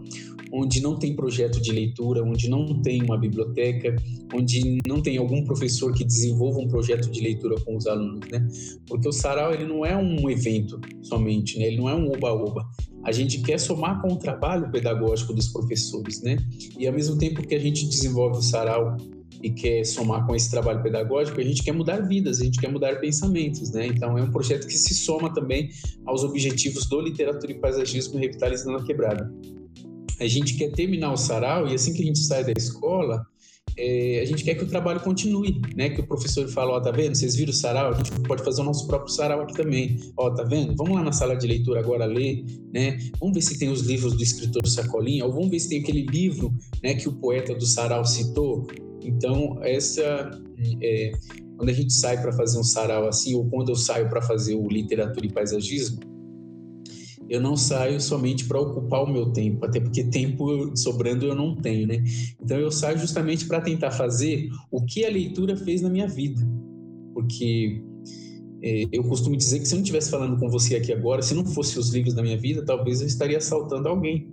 onde 0.52 0.80
não 0.80 0.98
tem 0.98 1.14
projeto 1.14 1.60
de 1.60 1.72
leitura, 1.72 2.22
onde 2.22 2.48
não 2.48 2.80
tem 2.80 3.02
uma 3.02 3.18
biblioteca, 3.18 3.96
onde 4.34 4.78
não 4.86 5.02
tem 5.02 5.16
algum 5.16 5.42
professor 5.44 5.92
que 5.92 6.04
desenvolva 6.04 6.60
um 6.60 6.68
projeto 6.68 7.10
de 7.10 7.20
leitura 7.20 7.56
com 7.64 7.76
os 7.76 7.86
alunos, 7.86 8.28
né? 8.30 8.46
Porque 8.86 9.08
o 9.08 9.12
sarau 9.12 9.52
ele 9.52 9.66
não 9.66 9.84
é 9.84 9.96
um 9.96 10.28
evento 10.30 10.80
somente, 11.02 11.58
né? 11.58 11.66
Ele 11.66 11.78
não 11.78 11.88
é 11.88 11.94
um 11.94 12.08
oba-oba. 12.08 12.66
A 13.04 13.12
gente 13.12 13.40
quer 13.40 13.58
somar 13.58 14.00
com 14.00 14.12
o 14.12 14.16
trabalho 14.16 14.70
pedagógico 14.70 15.32
dos 15.32 15.48
professores, 15.48 16.22
né? 16.22 16.36
E 16.78 16.86
ao 16.86 16.94
mesmo 16.94 17.16
tempo 17.18 17.46
que 17.46 17.54
a 17.54 17.58
gente 17.58 17.86
desenvolve 17.86 18.38
o 18.38 18.42
sarau 18.42 18.96
e 19.42 19.50
quer 19.50 19.84
somar 19.84 20.26
com 20.26 20.34
esse 20.34 20.50
trabalho 20.50 20.82
pedagógico, 20.82 21.40
a 21.40 21.44
gente 21.44 21.62
quer 21.62 21.72
mudar 21.72 22.00
vidas, 22.00 22.40
a 22.40 22.44
gente 22.44 22.60
quer 22.60 22.70
mudar 22.70 22.96
pensamentos, 23.00 23.70
né? 23.70 23.86
Então 23.86 24.18
é 24.18 24.22
um 24.22 24.30
projeto 24.30 24.66
que 24.66 24.76
se 24.76 24.94
soma 24.94 25.32
também 25.32 25.70
aos 26.06 26.24
objetivos 26.24 26.86
do 26.86 27.00
literatura 27.00 27.52
e 27.52 27.54
paisagismo 27.54 28.18
revitalizando 28.18 28.78
a 28.78 28.84
quebrada 28.84 29.32
a 30.20 30.26
gente 30.26 30.54
quer 30.54 30.70
terminar 30.72 31.12
o 31.12 31.16
sarau 31.16 31.68
e 31.68 31.74
assim 31.74 31.94
que 31.94 32.02
a 32.02 32.06
gente 32.06 32.18
sai 32.18 32.44
da 32.44 32.52
escola, 32.56 33.24
é, 33.78 34.20
a 34.20 34.24
gente 34.24 34.42
quer 34.42 34.54
que 34.56 34.64
o 34.64 34.66
trabalho 34.66 35.00
continue, 35.00 35.60
né? 35.76 35.90
Que 35.90 36.00
o 36.00 36.06
professor 36.06 36.48
fala, 36.48 36.72
ó, 36.72 36.80
tá 36.80 36.90
vendo? 36.90 37.14
Vocês 37.14 37.36
viram 37.36 37.50
o 37.50 37.54
sarau? 37.54 37.92
A 37.92 37.96
gente 37.96 38.10
pode 38.26 38.42
fazer 38.42 38.60
o 38.60 38.64
nosso 38.64 38.86
próprio 38.88 39.14
sarau 39.14 39.42
aqui 39.42 39.54
também. 39.54 39.96
Ó, 40.16 40.30
tá 40.30 40.42
vendo? 40.42 40.74
Vamos 40.76 40.96
lá 40.96 41.02
na 41.04 41.12
sala 41.12 41.36
de 41.36 41.46
leitura 41.46 41.78
agora 41.78 42.04
ler, 42.04 42.44
né? 42.74 42.98
Vamos 43.20 43.36
ver 43.36 43.42
se 43.42 43.56
tem 43.56 43.70
os 43.70 43.82
livros 43.82 44.14
do 44.14 44.22
escritor 44.22 44.66
Sacolinha, 44.66 45.24
ou 45.24 45.32
vamos 45.32 45.50
ver 45.50 45.60
se 45.60 45.68
tem 45.68 45.80
aquele 45.80 46.04
livro, 46.06 46.52
né, 46.82 46.94
que 46.94 47.08
o 47.08 47.12
poeta 47.12 47.54
do 47.54 47.64
sarau 47.64 48.04
citou. 48.04 48.66
Então, 49.02 49.58
essa 49.62 50.30
é, 50.82 51.12
quando 51.56 51.70
a 51.70 51.72
gente 51.72 51.92
sai 51.92 52.20
para 52.20 52.32
fazer 52.32 52.58
um 52.58 52.64
sarau 52.64 53.06
assim, 53.08 53.34
ou 53.34 53.48
quando 53.48 53.70
eu 53.70 53.76
saio 53.76 54.08
para 54.08 54.20
fazer 54.22 54.54
o 54.54 54.68
literatura 54.68 55.26
e 55.26 55.32
paisagismo, 55.32 56.00
eu 57.28 57.40
não 57.40 57.56
saio 57.56 58.00
somente 58.00 58.46
para 58.46 58.60
ocupar 58.60 59.04
o 59.04 59.12
meu 59.12 59.26
tempo, 59.32 59.64
até 59.64 59.78
porque 59.78 60.04
tempo 60.04 60.74
sobrando 60.76 61.26
eu 61.26 61.34
não 61.34 61.54
tenho, 61.54 61.86
né? 61.86 62.02
Então 62.42 62.58
eu 62.58 62.70
saio 62.70 62.98
justamente 62.98 63.46
para 63.46 63.60
tentar 63.60 63.90
fazer 63.90 64.48
o 64.70 64.84
que 64.84 65.04
a 65.04 65.10
leitura 65.10 65.56
fez 65.56 65.82
na 65.82 65.90
minha 65.90 66.08
vida. 66.08 66.40
Porque 67.12 67.82
é, 68.62 68.84
eu 68.90 69.04
costumo 69.04 69.36
dizer 69.36 69.60
que 69.60 69.66
se 69.66 69.74
eu 69.74 69.76
não 69.76 69.82
estivesse 69.82 70.10
falando 70.10 70.38
com 70.38 70.48
você 70.48 70.76
aqui 70.76 70.92
agora, 70.92 71.20
se 71.20 71.34
não 71.34 71.44
fosse 71.44 71.78
os 71.78 71.90
livros 71.90 72.14
da 72.14 72.22
minha 72.22 72.38
vida, 72.38 72.64
talvez 72.64 73.00
eu 73.00 73.06
estaria 73.06 73.38
assaltando 73.38 73.88
alguém. 73.88 74.32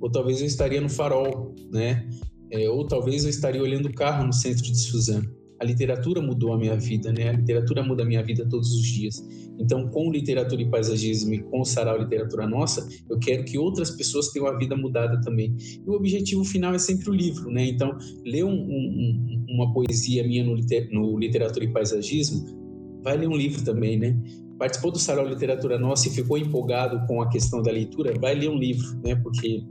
Ou 0.00 0.10
talvez 0.10 0.40
eu 0.40 0.46
estaria 0.46 0.80
no 0.80 0.88
farol, 0.88 1.54
né? 1.70 2.08
É, 2.50 2.68
ou 2.68 2.86
talvez 2.86 3.24
eu 3.24 3.30
estaria 3.30 3.62
olhando 3.62 3.86
o 3.86 3.94
carro 3.94 4.26
no 4.26 4.32
centro 4.32 4.62
de 4.62 4.76
Suzano 4.76 5.42
a 5.62 5.64
literatura 5.64 6.20
mudou 6.20 6.52
a 6.52 6.58
minha 6.58 6.76
vida, 6.76 7.12
né? 7.12 7.28
A 7.28 7.32
literatura 7.32 7.84
muda 7.84 8.02
a 8.02 8.06
minha 8.06 8.22
vida 8.22 8.44
todos 8.50 8.72
os 8.72 8.82
dias. 8.82 9.24
Então, 9.58 9.88
com 9.88 10.10
literatura 10.10 10.62
e 10.62 10.68
paisagismo 10.68 11.34
e 11.34 11.42
com 11.42 11.60
o 11.60 11.64
Sarau 11.64 11.98
Literatura 11.98 12.46
Nossa, 12.46 12.88
eu 13.08 13.18
quero 13.18 13.44
que 13.44 13.58
outras 13.58 13.90
pessoas 13.90 14.28
tenham 14.28 14.48
a 14.48 14.56
vida 14.56 14.76
mudada 14.76 15.20
também. 15.20 15.54
E 15.58 15.88
o 15.88 15.92
objetivo 15.92 16.44
final 16.44 16.74
é 16.74 16.78
sempre 16.78 17.10
o 17.10 17.12
livro, 17.12 17.50
né? 17.50 17.66
Então, 17.66 17.96
ler 18.24 18.44
um, 18.44 18.50
um, 18.50 19.46
uma 19.48 19.72
poesia 19.72 20.26
minha 20.26 20.44
no, 20.44 20.54
liter, 20.54 20.88
no 20.90 21.18
Literatura 21.18 21.64
e 21.64 21.72
Paisagismo, 21.72 22.44
vai 23.02 23.16
ler 23.16 23.28
um 23.28 23.36
livro 23.36 23.64
também, 23.64 23.98
né? 23.98 24.18
Participou 24.58 24.92
do 24.92 24.98
Sarau 24.98 25.26
Literatura 25.26 25.78
Nossa 25.78 26.08
e 26.08 26.10
ficou 26.12 26.38
empolgado 26.38 27.06
com 27.06 27.20
a 27.20 27.28
questão 27.28 27.62
da 27.62 27.70
leitura, 27.70 28.18
vai 28.18 28.34
ler 28.34 28.48
um 28.48 28.56
livro, 28.56 29.00
né? 29.04 29.14
Porque 29.16 29.64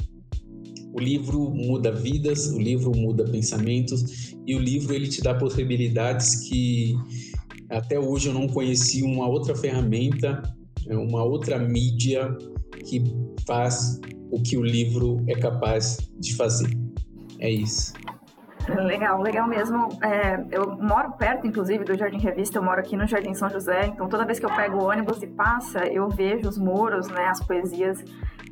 o 0.93 0.99
livro 0.99 1.49
muda 1.49 1.91
vidas, 1.91 2.51
o 2.51 2.59
livro 2.59 2.91
muda 2.95 3.23
pensamentos 3.23 4.33
e 4.45 4.55
o 4.55 4.59
livro 4.59 4.93
ele 4.93 5.07
te 5.07 5.21
dá 5.21 5.33
possibilidades 5.33 6.47
que 6.47 6.95
até 7.77 7.99
hoje 7.99 8.29
eu 8.29 8.33
não 8.33 8.47
conheci 8.47 9.03
uma 9.03 9.27
outra 9.27 9.55
ferramenta, 9.55 10.41
é, 10.87 10.95
uma 10.95 11.23
outra 11.23 11.57
mídia 11.57 12.35
que 12.85 13.03
faz 13.45 13.99
o 14.31 14.41
que 14.41 14.57
o 14.57 14.63
livro 14.63 15.23
é 15.27 15.35
capaz 15.35 15.97
de 16.19 16.35
fazer. 16.35 16.69
É 17.39 17.49
isso. 17.49 17.93
Legal, 18.69 19.21
legal 19.21 19.47
mesmo. 19.47 19.89
É, 20.03 20.45
eu 20.51 20.77
moro 20.77 21.13
perto, 21.13 21.47
inclusive, 21.47 21.83
do 21.83 21.97
Jardim 21.97 22.19
Revista, 22.19 22.59
eu 22.59 22.63
moro 22.63 22.79
aqui 22.79 22.95
no 22.95 23.07
Jardim 23.07 23.33
São 23.33 23.49
José, 23.49 23.87
então 23.87 24.07
toda 24.07 24.25
vez 24.25 24.39
que 24.39 24.45
eu 24.45 24.55
pego 24.55 24.77
o 24.77 24.85
ônibus 24.85 25.21
e 25.23 25.27
passa, 25.27 25.85
eu 25.87 26.07
vejo 26.09 26.47
os 26.47 26.57
muros, 26.57 27.07
né, 27.07 27.25
as 27.25 27.41
poesias 27.43 28.03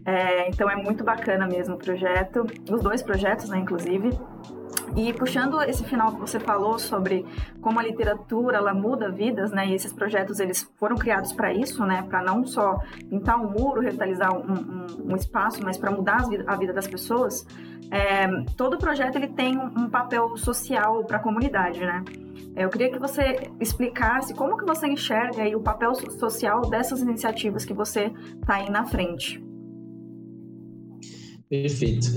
é, 0.06 0.50
então 0.50 0.70
é 0.70 0.76
muito 0.76 1.04
bacana 1.04 1.48
mesmo 1.48 1.76
o 1.76 1.78
projeto, 1.78 2.46
os 2.72 2.82
dois 2.82 3.04
projetos, 3.04 3.50
né, 3.50 3.60
inclusive. 3.60 4.10
E 4.96 5.14
puxando 5.14 5.62
esse 5.62 5.84
final 5.84 6.14
que 6.14 6.20
você 6.20 6.40
falou 6.40 6.80
sobre 6.80 7.26
como 7.62 7.80
a 7.80 7.84
literatura 7.84 8.58
ela 8.58 8.74
muda 8.74 9.10
vidas, 9.10 9.52
né? 9.52 9.68
E 9.68 9.74
esses 9.74 9.94
projetos 9.94 10.40
eles 10.40 10.70
foram 10.78 10.96
criados 10.96 11.32
para 11.34 11.54
isso, 11.54 11.86
né? 11.86 12.04
Para 12.04 12.22
não 12.24 12.46
só 12.46 12.80
pintar 13.10 13.40
um 13.40 13.50
muro, 13.50 13.82
revitalizar 13.82 14.36
um, 14.36 14.52
um, 14.52 15.12
um 15.14 15.16
espaço, 15.16 15.64
mas 15.64 15.78
para 15.78 15.92
mudar 15.92 16.24
a 16.48 16.56
vida 16.56 16.74
das 16.74 16.88
pessoas. 16.88 17.46
É, 17.92 18.28
todo 18.56 18.78
projeto 18.78 19.16
ele 19.16 19.30
tem 19.30 19.58
um, 19.58 19.90
papel 19.90 20.38
social 20.38 21.04
para 21.06 21.18
a 21.18 21.20
comunidade, 21.20 21.80
né? 21.80 22.04
É, 22.56 22.66
eu 22.66 22.70
queria 22.70 22.92
que 22.92 23.00
você 23.00 23.50
explicasse 23.60 24.34
como 24.34 24.58
que 24.58 24.66
você 24.66 24.88
enxerga 24.88 25.42
aí 25.42 25.56
o 25.56 25.62
papel 25.62 25.96
social 25.96 26.62
dessas 26.62 27.02
iniciativas 27.02 27.66
que 27.66 27.74
você 27.74 28.12
está 28.42 28.56
aí 28.56 28.70
na 28.70 28.86
frente. 28.86 29.44
Perfeito. 31.50 32.08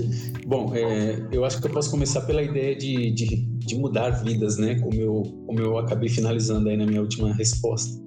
Bom, 0.45 0.75
é, 0.75 1.27
eu 1.31 1.43
acho 1.43 1.59
que 1.59 1.65
eu 1.65 1.71
posso 1.71 1.89
começar 1.89 2.21
pela 2.21 2.43
ideia 2.43 2.75
de, 2.75 3.09
de, 3.11 3.45
de, 3.65 3.75
mudar 3.75 4.11
vidas, 4.23 4.57
né? 4.57 4.79
Como 4.79 4.93
eu, 4.93 5.23
como 5.47 5.59
eu 5.59 5.77
acabei 5.79 6.07
finalizando 6.07 6.69
aí 6.69 6.77
na 6.77 6.85
minha 6.85 7.01
última 7.01 7.33
resposta. 7.33 7.99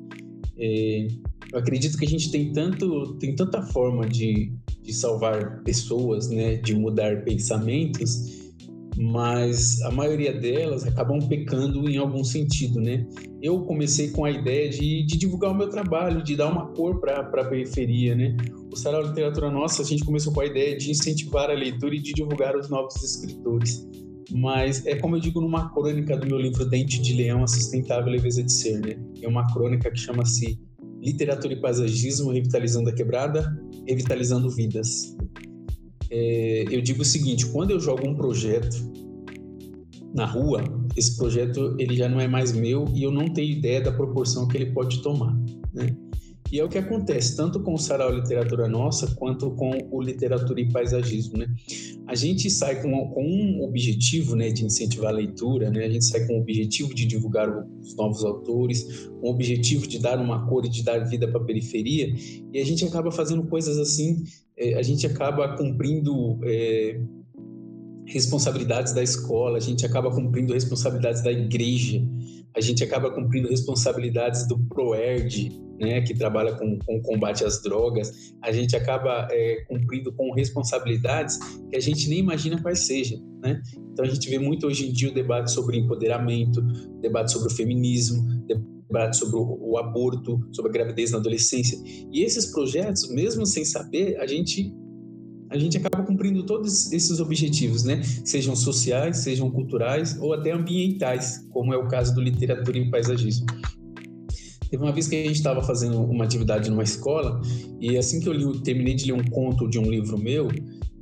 É, 0.57 1.09
eu 1.53 1.59
acredito 1.59 1.99
que 1.99 2.05
a 2.05 2.09
gente 2.09 2.31
tem 2.31 2.53
tanto 2.53 3.15
tem 3.19 3.35
tanta 3.35 3.61
forma 3.61 4.09
de, 4.09 4.53
de 4.81 4.93
salvar 4.95 5.65
pessoas, 5.65 6.29
né? 6.31 6.59
De 6.59 6.77
mudar 6.77 7.25
pensamentos 7.25 8.46
mas 8.99 9.81
a 9.83 9.91
maioria 9.91 10.33
delas 10.33 10.87
acabam 10.87 11.19
pecando 11.29 11.89
em 11.89 11.99
algum 11.99 12.25
sentido, 12.25 12.81
né? 12.81 13.07
Eu 13.43 13.61
comecei 13.65 14.11
com 14.11 14.25
a 14.25 14.31
ideia 14.31 14.71
de, 14.71 15.05
de 15.05 15.19
divulgar 15.19 15.51
o 15.51 15.55
meu 15.55 15.69
trabalho, 15.69 16.23
de 16.23 16.35
dar 16.35 16.51
uma 16.51 16.67
cor 16.69 16.99
para 16.99 17.21
a 17.21 17.45
periferia, 17.45 18.15
né? 18.15 18.37
O 18.73 18.77
Sarau 18.77 19.03
Literatura 19.03 19.51
Nossa, 19.51 19.83
a 19.83 19.85
gente 19.85 20.05
começou 20.05 20.33
com 20.33 20.41
a 20.41 20.47
ideia 20.47 20.77
de 20.77 20.91
incentivar 20.91 21.51
a 21.51 21.55
leitura 21.55 21.95
e 21.95 22.01
de 22.01 22.13
divulgar 22.13 22.57
os 22.57 22.71
novos 22.71 23.03
escritores. 23.03 23.87
Mas 24.33 24.85
é 24.87 24.97
como 24.97 25.17
eu 25.17 25.21
digo 25.21 25.41
numa 25.41 25.71
crônica 25.73 26.17
do 26.17 26.27
meu 26.27 26.39
livro 26.39 26.65
Dente 26.65 27.01
de 27.01 27.15
Leão, 27.15 27.45
A 27.45 27.47
Sustentável 27.47 28.11
Leveza 28.11 28.43
de 28.43 28.53
Ser, 28.53 28.81
né? 28.81 28.97
É 29.21 29.29
uma 29.29 29.47
crônica 29.53 29.91
que 29.91 29.99
chama-se 29.99 30.59
Literatura 31.03 31.53
e 31.53 31.61
Paisagismo, 31.61 32.33
Revitalizando 32.33 32.89
a 32.89 32.93
Quebrada, 32.93 33.57
Revitalizando 33.87 34.51
Vidas 34.51 35.17
é, 36.11 36.65
eu 36.71 36.81
digo 36.81 37.03
o 37.03 37.05
seguinte: 37.05 37.47
quando 37.47 37.71
eu 37.71 37.81
jogo 37.81 38.07
um 38.07 38.15
projeto 38.15 38.77
na 40.15 40.25
rua, 40.25 40.65
esse 40.97 41.17
projeto 41.17 41.77
ele 41.79 41.97
já 41.97 42.09
não 42.09 42.21
é 42.21 42.27
mais 42.27 42.53
meu 42.53 42.87
e 42.95 43.03
eu 43.03 43.11
não 43.11 43.29
tenho 43.29 43.51
ideia 43.51 43.81
da 43.81 43.93
proporção 43.93 44.49
que 44.49 44.57
ele 44.57 44.73
pode 44.73 45.03
tomar, 45.03 45.37
né? 45.75 45.95
E 46.51 46.61
é 46.61 46.65
o 46.65 46.69
que 46.69 46.79
acontece 46.79 47.37
tanto 47.37 47.61
com 47.61 47.75
o 47.75 47.79
Sarau 47.79 48.13
Literatura 48.13 48.69
Nossa 48.69 49.09
quanto 49.17 49.51
com 49.51 49.71
o 49.91 50.01
Literatura 50.01 50.61
e 50.61 50.71
Paisagismo, 50.71 51.39
né? 51.39 51.49
A 52.07 52.15
gente 52.15 52.49
sai 52.49 52.81
com, 52.81 53.09
com 53.09 53.25
um 53.25 53.65
objetivo, 53.65 54.37
né, 54.37 54.51
de 54.51 54.65
incentivar 54.65 55.13
a 55.13 55.17
leitura, 55.17 55.71
né? 55.71 55.85
A 55.85 55.91
gente 55.91 56.05
sai 56.05 56.25
com 56.25 56.35
o 56.35 56.41
objetivo 56.41 56.95
de 56.95 57.05
divulgar 57.05 57.49
os 57.81 57.97
novos 57.97 58.25
autores, 58.25 59.09
com 59.21 59.29
o 59.29 59.31
objetivo 59.31 59.89
de 59.89 59.99
dar 59.99 60.21
uma 60.21 60.47
cor 60.47 60.65
e 60.65 60.69
de 60.69 60.85
dar 60.85 61.01
vida 61.01 61.27
para 61.27 61.41
a 61.41 61.45
periferia, 61.45 62.15
e 62.53 62.59
a 62.61 62.65
gente 62.65 62.85
acaba 62.85 63.11
fazendo 63.11 63.43
coisas 63.45 63.77
assim, 63.77 64.23
a 64.59 64.83
gente 64.83 65.07
acaba 65.07 65.57
cumprindo 65.57 66.39
é, 66.45 67.01
responsabilidades 68.07 68.93
da 68.93 69.03
escola, 69.03 69.59
a 69.59 69.61
gente 69.61 69.85
acaba 69.85 70.11
cumprindo 70.11 70.55
responsabilidades 70.55 71.23
da 71.23 71.33
igreja, 71.33 72.01
a 72.55 72.61
gente 72.61 72.83
acaba 72.83 73.11
cumprindo 73.11 73.49
responsabilidades 73.49 74.47
do 74.49 74.59
ProERD, 74.59 75.51
né, 75.79 76.01
que 76.01 76.15
trabalha 76.15 76.55
com, 76.55 76.79
com 76.79 77.03
combate 77.03 77.45
às 77.45 77.63
drogas, 77.63 78.33
a 78.43 78.51
gente 78.51 78.75
acaba 78.75 79.29
é, 79.31 79.65
cumprindo 79.69 80.11
com 80.13 80.33
responsabilidades 80.33 81.37
que 81.69 81.77
a 81.77 81.81
gente 81.81 82.09
nem 82.09 82.21
imagina 82.21 82.61
quais 82.63 82.87
sejam. 82.87 83.21
Né? 83.43 83.61
Então 83.93 84.05
a 84.05 84.09
gente 84.09 84.29
vê 84.31 84.39
muito 84.39 84.67
hoje 84.67 84.89
em 84.89 84.93
dia 84.93 85.11
o 85.11 85.15
debate 85.15 85.51
sobre 85.51 85.77
empoderamento, 85.77 86.63
debate 87.03 87.33
sobre 87.33 87.53
o 87.53 87.55
feminismo, 87.55 88.23
debate 88.47 88.76
sobre 89.13 89.37
o, 89.37 89.79
aborto, 89.79 90.41
sobre 90.53 90.71
a 90.71 90.73
gravidez 90.73 91.11
na 91.11 91.19
adolescência. 91.19 91.79
E 92.13 92.23
esses 92.23 92.47
projetos, 92.47 93.09
mesmo 93.11 93.45
sem 93.45 93.65
saber, 93.65 94.17
a 94.19 94.27
gente 94.27 94.73
a 95.49 95.57
gente 95.57 95.77
acaba 95.77 96.03
cumprindo 96.05 96.45
todos 96.45 96.93
esses 96.93 97.21
objetivos, 97.21 97.85
né? 97.85 98.03
Sejam 98.25 98.57
sociais, 98.57 99.19
sejam 99.19 99.49
culturais 99.49 100.19
ou 100.21 100.35
até 100.35 100.51
ambientais, 100.51 101.47
como 101.51 101.73
é 101.73 101.77
o 101.77 101.87
caso 101.87 102.13
do 102.15 102.21
literatura 102.21 102.77
e 102.77 102.91
paisagismo. 102.91 103.47
Teve 104.69 104.83
uma 104.83 104.93
vez 104.93 105.07
que 105.07 105.15
a 105.15 105.25
gente 105.25 105.37
estava 105.37 105.63
fazendo 105.63 106.01
uma 106.01 106.25
atividade 106.25 106.69
numa 106.69 106.83
escola 106.83 107.41
e 107.81 107.97
assim 107.97 108.19
que 108.19 108.29
eu 108.29 108.33
li, 108.33 108.61
terminei 108.63 108.95
de 108.95 109.07
ler 109.07 109.13
um 109.13 109.25
conto 109.31 109.69
de 109.69 109.79
um 109.79 109.89
livro 109.89 110.19
meu, 110.19 110.49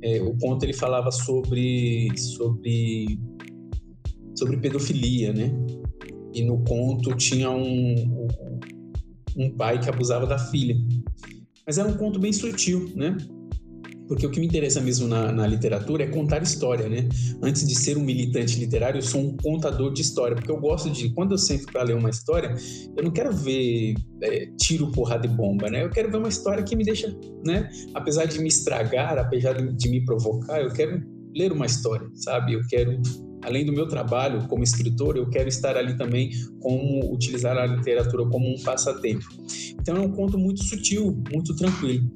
é, 0.03 0.21
o 0.21 0.37
conto 0.37 0.63
ele 0.63 0.73
falava 0.73 1.11
sobre 1.11 2.15
sobre 2.15 3.19
sobre 4.35 4.57
pedofilia, 4.57 5.33
né? 5.33 5.51
E 6.35 6.43
no 6.43 6.63
conto 6.63 7.15
tinha 7.15 7.49
um 7.49 8.27
um 9.35 9.49
pai 9.49 9.79
que 9.79 9.89
abusava 9.89 10.25
da 10.25 10.37
filha. 10.37 10.75
Mas 11.65 11.77
era 11.77 11.87
um 11.87 11.97
conto 11.97 12.19
bem 12.19 12.31
sutil, 12.31 12.91
né? 12.95 13.17
Porque 14.07 14.25
o 14.25 14.29
que 14.29 14.39
me 14.39 14.45
interessa 14.45 14.79
mesmo 14.79 15.07
na, 15.07 15.31
na, 15.31 15.47
literatura 15.47 16.03
é 16.03 16.07
contar 16.07 16.43
história, 16.43 16.87
né? 16.87 17.09
Antes 17.41 17.67
de 17.67 17.73
ser 17.73 17.97
um 17.97 18.03
militante 18.03 18.59
literário, 18.59 18.99
eu 18.99 19.01
sou 19.01 19.19
um 19.19 19.35
contador 19.35 19.91
de 19.91 20.01
história, 20.01 20.35
porque 20.35 20.51
eu 20.51 20.59
gosto 20.59 20.91
de, 20.91 21.09
quando 21.09 21.31
eu 21.31 21.39
sento 21.39 21.65
para 21.71 21.81
ler 21.81 21.95
uma 21.95 22.11
história, 22.11 22.53
eu 22.95 23.03
não 23.03 23.09
quero 23.09 23.35
ver 23.35 23.95
é, 24.21 24.45
tiro, 24.61 24.91
porrada 24.91 25.25
e 25.25 25.29
bomba, 25.29 25.71
né? 25.71 25.83
Eu 25.83 25.89
quero 25.89 26.11
ver 26.11 26.17
uma 26.17 26.29
história 26.29 26.63
que 26.63 26.75
me 26.75 26.83
deixa, 26.83 27.17
né? 27.43 27.67
Apesar 27.95 28.25
de 28.25 28.39
me 28.39 28.47
estragar, 28.47 29.17
apesar 29.17 29.53
de, 29.53 29.73
de 29.73 29.89
me 29.89 30.05
provocar, 30.05 30.61
eu 30.61 30.71
quero 30.71 31.03
ler 31.35 31.51
uma 31.51 31.65
história, 31.65 32.07
sabe? 32.13 32.53
Eu 32.53 32.61
quero 32.69 33.01
além 33.45 33.65
do 33.65 33.71
meu 33.71 33.87
trabalho 33.87 34.47
como 34.47 34.63
escritor, 34.63 35.15
eu 35.15 35.29
quero 35.29 35.47
estar 35.47 35.77
ali 35.77 35.95
também 35.95 36.31
como 36.59 37.13
utilizar 37.13 37.55
a 37.57 37.65
literatura 37.65 38.25
como 38.25 38.47
um 38.47 38.61
passatempo. 38.63 39.25
Então 39.79 39.97
é 39.97 39.99
um 39.99 40.11
conto 40.11 40.37
muito 40.37 40.63
sutil, 40.63 41.21
muito 41.31 41.55
tranquilo. 41.55 42.09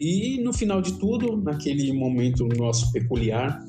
E 0.00 0.40
no 0.42 0.52
final 0.52 0.80
de 0.80 0.92
tudo, 0.98 1.36
naquele 1.36 1.92
momento 1.92 2.46
nosso 2.56 2.92
peculiar, 2.92 3.60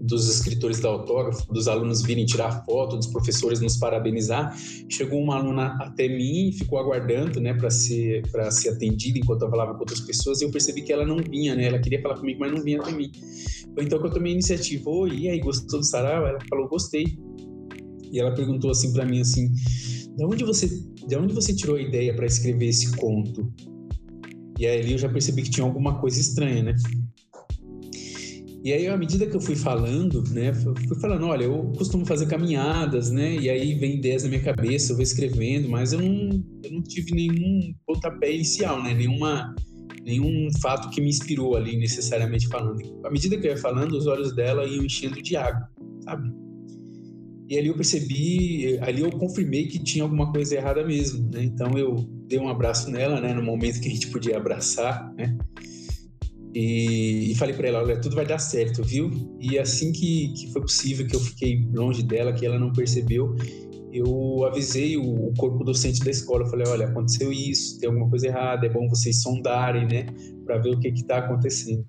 dos 0.00 0.28
escritores 0.28 0.80
da 0.80 0.88
autógrafo, 0.88 1.52
dos 1.52 1.68
alunos 1.68 2.02
virem 2.02 2.24
tirar 2.24 2.64
foto, 2.64 2.96
dos 2.96 3.06
professores 3.06 3.60
nos 3.60 3.76
parabenizar. 3.76 4.56
Chegou 4.88 5.20
uma 5.20 5.36
aluna 5.36 5.76
até 5.80 6.08
mim 6.08 6.52
ficou 6.52 6.78
aguardando, 6.78 7.40
né, 7.40 7.52
para 7.54 7.70
ser 7.70 8.22
para 8.30 8.50
ser 8.50 8.70
atendida 8.70 9.18
enquanto 9.18 9.42
eu 9.42 9.50
falava 9.50 9.74
com 9.74 9.80
outras 9.80 10.00
pessoas. 10.00 10.40
E 10.40 10.44
eu 10.44 10.50
percebi 10.50 10.82
que 10.82 10.92
ela 10.92 11.04
não 11.04 11.18
vinha, 11.18 11.54
né? 11.54 11.66
Ela 11.66 11.78
queria 11.78 12.00
falar 12.00 12.16
comigo, 12.16 12.40
mas 12.40 12.50
não 12.50 12.62
vinha 12.62 12.80
até 12.80 12.92
mim. 12.92 13.10
Então 13.78 14.02
eu 14.02 14.10
tomei 14.10 14.32
a 14.32 14.34
iniciativa. 14.34 14.88
Oi, 14.88 15.10
e 15.10 15.28
aí, 15.28 15.38
gostou 15.38 15.80
do 15.80 15.86
sarau? 15.86 16.26
Ela 16.26 16.38
falou, 16.48 16.68
gostei. 16.68 17.04
E 18.10 18.18
ela 18.18 18.34
perguntou 18.34 18.70
assim 18.70 18.92
para 18.92 19.04
mim 19.04 19.20
assim: 19.20 19.52
"De 20.16 20.24
onde 20.24 20.44
você, 20.44 20.68
de 21.06 21.16
onde 21.16 21.32
você 21.32 21.54
tirou 21.54 21.76
a 21.76 21.82
ideia 21.82 22.14
para 22.14 22.26
escrever 22.26 22.66
esse 22.66 22.90
conto?" 22.96 23.52
E 24.58 24.66
aí 24.66 24.92
eu 24.92 24.98
já 24.98 25.08
percebi 25.08 25.42
que 25.42 25.50
tinha 25.50 25.64
alguma 25.64 26.00
coisa 26.00 26.20
estranha, 26.20 26.62
né? 26.62 26.74
E 28.62 28.74
aí, 28.74 28.88
à 28.88 28.96
medida 28.96 29.26
que 29.26 29.34
eu 29.34 29.40
fui 29.40 29.56
falando, 29.56 30.22
né, 30.32 30.52
fui 30.52 31.00
falando, 31.00 31.26
olha, 31.26 31.44
eu 31.44 31.72
costumo 31.78 32.04
fazer 32.04 32.26
caminhadas, 32.26 33.10
né, 33.10 33.36
e 33.36 33.48
aí 33.48 33.74
vem 33.74 33.96
ideias 33.96 34.22
na 34.22 34.28
minha 34.28 34.42
cabeça, 34.42 34.92
eu 34.92 34.96
vou 34.96 35.02
escrevendo, 35.02 35.66
mas 35.68 35.94
eu 35.94 36.00
não, 36.00 36.44
eu 36.62 36.72
não 36.72 36.82
tive 36.82 37.12
nenhum 37.12 37.74
pontapé 37.86 38.34
inicial, 38.34 38.82
né, 38.82 38.92
nenhuma, 38.92 39.54
nenhum 40.04 40.50
fato 40.60 40.90
que 40.90 41.00
me 41.00 41.08
inspirou 41.08 41.56
ali, 41.56 41.78
necessariamente 41.78 42.48
falando. 42.48 43.00
À 43.02 43.10
medida 43.10 43.38
que 43.38 43.46
eu 43.46 43.52
ia 43.52 43.56
falando, 43.56 43.96
os 43.96 44.06
olhos 44.06 44.36
dela 44.36 44.66
iam 44.66 44.84
enchendo 44.84 45.22
de 45.22 45.36
água, 45.36 45.66
sabe? 46.04 46.30
E 47.48 47.58
ali 47.58 47.68
eu 47.68 47.74
percebi, 47.74 48.78
ali 48.82 49.00
eu 49.00 49.10
confirmei 49.10 49.68
que 49.68 49.82
tinha 49.82 50.04
alguma 50.04 50.30
coisa 50.30 50.54
errada 50.54 50.86
mesmo, 50.86 51.28
né? 51.32 51.42
Então 51.44 51.76
eu 51.78 51.96
dei 52.28 52.38
um 52.38 52.48
abraço 52.48 52.90
nela, 52.90 53.22
né, 53.22 53.32
no 53.32 53.42
momento 53.42 53.80
que 53.80 53.88
a 53.88 53.90
gente 53.90 54.08
podia 54.08 54.36
abraçar, 54.36 55.12
né? 55.14 55.36
E, 56.54 57.30
e 57.30 57.34
falei 57.36 57.54
para 57.54 57.68
ela, 57.68 57.78
olha, 57.80 58.00
tudo 58.00 58.16
vai 58.16 58.26
dar 58.26 58.38
certo, 58.38 58.82
viu? 58.82 59.10
E 59.38 59.58
assim 59.58 59.92
que, 59.92 60.32
que 60.32 60.52
foi 60.52 60.62
possível, 60.62 61.06
que 61.06 61.14
eu 61.14 61.20
fiquei 61.20 61.64
longe 61.72 62.02
dela, 62.02 62.32
que 62.32 62.44
ela 62.44 62.58
não 62.58 62.72
percebeu, 62.72 63.36
eu 63.92 64.44
avisei 64.44 64.96
o, 64.96 65.32
corpo 65.36 65.64
docente 65.64 66.00
da 66.00 66.10
escola, 66.10 66.46
falei, 66.46 66.66
olha, 66.68 66.86
aconteceu 66.86 67.32
isso, 67.32 67.78
tem 67.78 67.88
alguma 67.88 68.08
coisa 68.08 68.26
errada, 68.26 68.66
é 68.66 68.68
bom 68.70 68.88
vocês 68.88 69.20
sondarem, 69.22 69.86
né, 69.86 70.06
para 70.44 70.58
ver 70.58 70.70
o 70.70 70.80
que 70.80 70.88
está 70.88 71.18
acontecendo. 71.18 71.84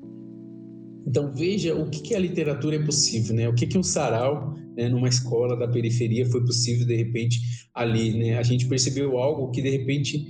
Então 1.05 1.33
veja 1.33 1.75
o 1.75 1.89
que, 1.89 2.01
que 2.01 2.15
a 2.15 2.19
literatura 2.19 2.75
é 2.75 2.79
possível, 2.79 3.35
né? 3.35 3.49
O 3.49 3.55
que 3.55 3.65
que 3.65 3.77
um 3.77 3.83
sarau, 3.83 4.55
né, 4.77 4.87
numa 4.87 5.09
escola 5.09 5.57
da 5.57 5.67
periferia 5.67 6.25
foi 6.27 6.45
possível 6.45 6.85
de 6.85 6.95
repente 6.95 7.39
ali, 7.73 8.17
né? 8.17 8.37
A 8.37 8.43
gente 8.43 8.67
percebeu 8.67 9.17
algo 9.17 9.49
que 9.51 9.61
de 9.61 9.69
repente 9.69 10.27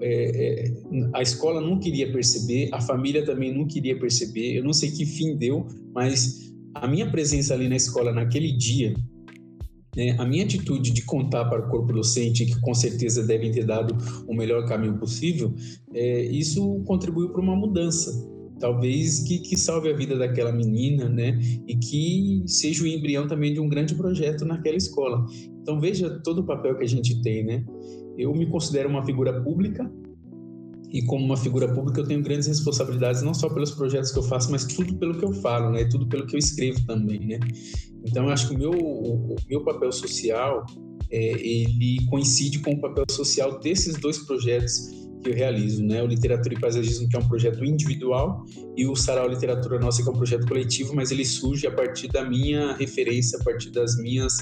é, 0.00 0.66
é, 0.66 0.74
a 1.14 1.22
escola 1.22 1.60
não 1.60 1.78
queria 1.78 2.10
perceber, 2.12 2.68
a 2.72 2.80
família 2.80 3.24
também 3.24 3.52
não 3.52 3.66
queria 3.66 3.98
perceber. 3.98 4.56
Eu 4.56 4.64
não 4.64 4.72
sei 4.72 4.90
que 4.90 5.06
fim 5.06 5.36
deu, 5.36 5.66
mas 5.94 6.52
a 6.74 6.86
minha 6.86 7.10
presença 7.10 7.54
ali 7.54 7.68
na 7.68 7.76
escola 7.76 8.12
naquele 8.12 8.52
dia, 8.52 8.94
né, 9.96 10.14
a 10.18 10.26
minha 10.26 10.44
atitude 10.44 10.90
de 10.90 11.02
contar 11.02 11.46
para 11.46 11.66
o 11.66 11.70
corpo 11.70 11.92
docente, 11.92 12.44
que 12.44 12.60
com 12.60 12.74
certeza 12.74 13.26
devem 13.26 13.50
ter 13.50 13.64
dado 13.64 13.96
o 14.28 14.34
melhor 14.34 14.66
caminho 14.66 14.98
possível, 14.98 15.54
é, 15.94 16.22
isso 16.24 16.82
contribuiu 16.84 17.30
para 17.30 17.40
uma 17.40 17.56
mudança. 17.56 18.12
Talvez 18.58 19.20
que, 19.20 19.38
que 19.38 19.56
salve 19.56 19.90
a 19.90 19.96
vida 19.96 20.16
daquela 20.16 20.50
menina, 20.50 21.10
né? 21.10 21.38
E 21.68 21.76
que 21.76 22.42
seja 22.46 22.84
o 22.84 22.86
embrião 22.86 23.26
também 23.26 23.52
de 23.52 23.60
um 23.60 23.68
grande 23.68 23.94
projeto 23.94 24.46
naquela 24.46 24.78
escola. 24.78 25.26
Então 25.60 25.78
veja 25.78 26.08
todo 26.24 26.38
o 26.38 26.46
papel 26.46 26.74
que 26.74 26.84
a 26.84 26.88
gente 26.88 27.20
tem, 27.20 27.44
né? 27.44 27.62
Eu 28.16 28.32
me 28.34 28.46
considero 28.46 28.88
uma 28.88 29.04
figura 29.04 29.42
pública 29.42 29.90
e 30.92 31.02
como 31.02 31.24
uma 31.24 31.36
figura 31.36 31.72
pública 31.72 32.00
eu 32.00 32.06
tenho 32.06 32.22
grandes 32.22 32.46
responsabilidades 32.46 33.22
não 33.22 33.34
só 33.34 33.48
pelos 33.48 33.72
projetos 33.72 34.12
que 34.12 34.18
eu 34.18 34.22
faço, 34.22 34.50
mas 34.50 34.64
tudo 34.64 34.96
pelo 34.96 35.18
que 35.18 35.24
eu 35.24 35.32
falo, 35.32 35.70
né? 35.70 35.84
Tudo 35.84 36.06
pelo 36.06 36.26
que 36.26 36.36
eu 36.36 36.38
escrevo 36.38 36.84
também, 36.86 37.20
né? 37.20 37.38
Então 38.04 38.24
eu 38.24 38.30
acho 38.30 38.48
que 38.48 38.54
o 38.54 38.58
meu 38.58 38.70
o 38.70 39.36
meu 39.48 39.64
papel 39.64 39.90
social 39.92 40.64
é, 41.10 41.32
ele 41.32 42.04
coincide 42.08 42.60
com 42.60 42.72
o 42.72 42.80
papel 42.80 43.04
social 43.10 43.58
desses 43.60 43.96
dois 43.96 44.18
projetos 44.18 44.88
que 45.22 45.30
eu 45.30 45.34
realizo, 45.34 45.84
né? 45.84 46.02
O 46.02 46.06
Literatura 46.06 46.54
e 46.54 46.60
Paisagismo, 46.60 47.08
que 47.08 47.16
é 47.16 47.18
um 47.18 47.28
projeto 47.28 47.64
individual, 47.64 48.44
e 48.76 48.86
o 48.86 48.94
Sarau 48.94 49.28
Literatura 49.28 49.78
Nossa, 49.78 50.02
que 50.02 50.08
é 50.08 50.12
um 50.12 50.16
projeto 50.16 50.46
coletivo, 50.46 50.94
mas 50.94 51.10
ele 51.10 51.24
surge 51.24 51.66
a 51.66 51.70
partir 51.70 52.08
da 52.08 52.24
minha 52.24 52.74
referência, 52.74 53.38
a 53.38 53.44
partir 53.44 53.70
das 53.70 53.96
minhas 53.96 54.34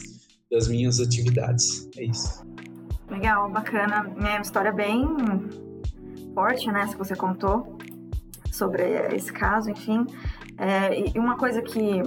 das 0.51 0.69
minhas 0.69 1.01
atividades. 1.01 1.89
É 1.97 2.05
isso. 2.05 2.45
Legal, 3.15 3.49
bacana. 3.49 4.11
É 4.19 4.33
uma 4.33 4.41
história 4.41 4.73
bem 4.73 5.07
forte, 6.35 6.67
né? 6.73 6.85
Se 6.89 6.97
você 6.97 7.15
contou 7.15 7.79
sobre 8.51 8.83
esse 9.15 9.33
caso, 9.33 9.71
enfim. 9.71 10.05
É, 10.59 11.11
e 11.11 11.17
uma 11.17 11.37
coisa 11.37 11.63
que, 11.63 12.03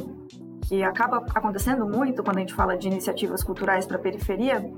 que 0.68 0.84
acaba 0.84 1.26
acontecendo 1.34 1.88
muito 1.88 2.22
quando 2.22 2.38
a 2.38 2.40
gente 2.42 2.54
fala 2.54 2.78
de 2.78 2.90
iniciativas 2.90 3.42
culturais 3.42 3.86
para 3.86 3.96
a 3.96 4.00
periferia 4.02 4.70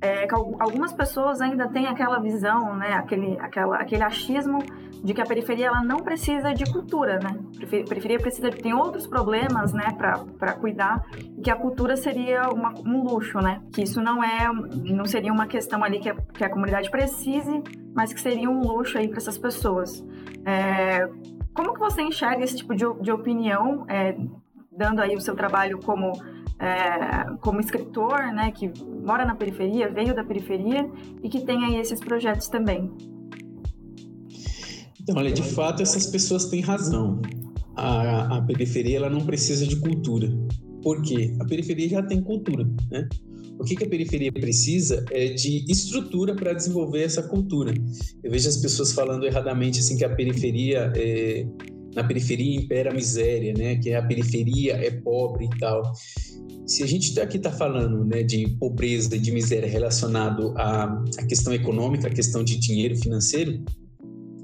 é 0.00 0.28
que 0.28 0.34
algumas 0.34 0.92
pessoas 0.92 1.40
ainda 1.40 1.66
têm 1.66 1.88
aquela 1.88 2.20
visão, 2.20 2.76
né, 2.76 2.92
aquele, 2.92 3.36
aquela, 3.40 3.78
aquele 3.78 4.04
achismo 4.04 4.60
de 5.02 5.14
que 5.14 5.20
a 5.20 5.24
periferia 5.24 5.68
ela 5.68 5.82
não 5.82 5.98
precisa 5.98 6.52
de 6.52 6.64
cultura, 6.70 7.18
né? 7.18 7.38
A 7.62 7.88
periferia 7.88 8.18
precisa 8.18 8.50
tem 8.50 8.74
outros 8.74 9.06
problemas, 9.06 9.72
né, 9.72 9.94
para 9.96 10.52
cuidar, 10.54 11.04
que 11.42 11.50
a 11.50 11.56
cultura 11.56 11.96
seria 11.96 12.48
uma, 12.50 12.72
um 12.80 13.02
luxo, 13.04 13.38
né? 13.40 13.62
Que 13.72 13.82
isso 13.82 14.00
não 14.00 14.22
é 14.22 14.48
não 14.52 15.04
seria 15.04 15.32
uma 15.32 15.46
questão 15.46 15.84
ali 15.84 15.98
que 16.00 16.08
a, 16.08 16.14
que 16.14 16.44
a 16.44 16.50
comunidade 16.50 16.90
precise, 16.90 17.62
mas 17.94 18.12
que 18.12 18.20
seria 18.20 18.50
um 18.50 18.60
luxo 18.60 18.98
aí 18.98 19.08
para 19.08 19.18
essas 19.18 19.38
pessoas. 19.38 20.04
É, 20.44 21.08
como 21.54 21.74
que 21.74 21.80
você 21.80 22.02
enxerga 22.02 22.44
esse 22.44 22.56
tipo 22.56 22.74
de, 22.74 22.84
de 23.00 23.12
opinião, 23.12 23.84
é, 23.88 24.16
dando 24.70 25.00
aí 25.00 25.14
o 25.16 25.20
seu 25.20 25.34
trabalho 25.34 25.78
como 25.78 26.12
é, 26.58 27.24
como 27.40 27.60
escritor, 27.60 28.32
né, 28.32 28.50
que 28.50 28.70
mora 29.04 29.24
na 29.24 29.34
periferia, 29.34 29.88
veio 29.88 30.14
da 30.14 30.24
periferia 30.24 30.90
e 31.22 31.28
que 31.28 31.44
tem 31.44 31.64
aí 31.64 31.76
esses 31.76 32.00
projetos 32.00 32.48
também. 32.48 32.92
Então, 35.08 35.22
olha, 35.22 35.32
de 35.32 35.42
fato 35.42 35.82
essas 35.82 36.06
pessoas 36.06 36.44
têm 36.44 36.60
razão. 36.60 37.22
A, 37.74 38.36
a 38.36 38.42
periferia 38.42 38.98
ela 38.98 39.08
não 39.08 39.24
precisa 39.24 39.66
de 39.66 39.76
cultura. 39.76 40.28
Por 40.82 41.00
quê? 41.00 41.34
A 41.40 41.46
periferia 41.46 41.88
já 41.88 42.02
tem 42.02 42.20
cultura, 42.20 42.68
né? 42.90 43.08
O 43.58 43.64
que, 43.64 43.74
que 43.74 43.84
a 43.84 43.88
periferia 43.88 44.30
precisa 44.30 45.04
é 45.10 45.32
de 45.32 45.64
estrutura 45.66 46.34
para 46.36 46.52
desenvolver 46.52 47.02
essa 47.02 47.22
cultura. 47.22 47.72
Eu 48.22 48.30
vejo 48.30 48.48
as 48.50 48.58
pessoas 48.58 48.92
falando 48.92 49.24
erradamente 49.24 49.80
assim 49.80 49.96
que 49.96 50.04
a 50.04 50.14
periferia 50.14 50.92
é, 50.94 51.46
na 51.96 52.04
periferia 52.04 52.60
impera 52.60 52.90
a 52.90 52.94
miséria, 52.94 53.54
né? 53.56 53.76
Que 53.76 53.94
a 53.94 54.02
periferia 54.02 54.74
é 54.74 54.90
pobre 54.90 55.46
e 55.46 55.58
tal 55.58 55.82
se 56.66 56.82
a 56.82 56.86
gente 56.86 57.14
tá 57.14 57.22
aqui 57.22 57.38
está 57.38 57.50
falando 57.50 58.04
né, 58.04 58.22
de 58.22 58.46
pobreza, 58.60 59.18
de 59.18 59.32
miséria 59.32 59.66
relacionado 59.66 60.52
à, 60.58 60.84
à 61.18 61.26
questão 61.26 61.54
econômica, 61.54 62.08
à 62.08 62.10
questão 62.10 62.44
de 62.44 62.58
dinheiro 62.58 62.94
financeiro, 62.94 63.64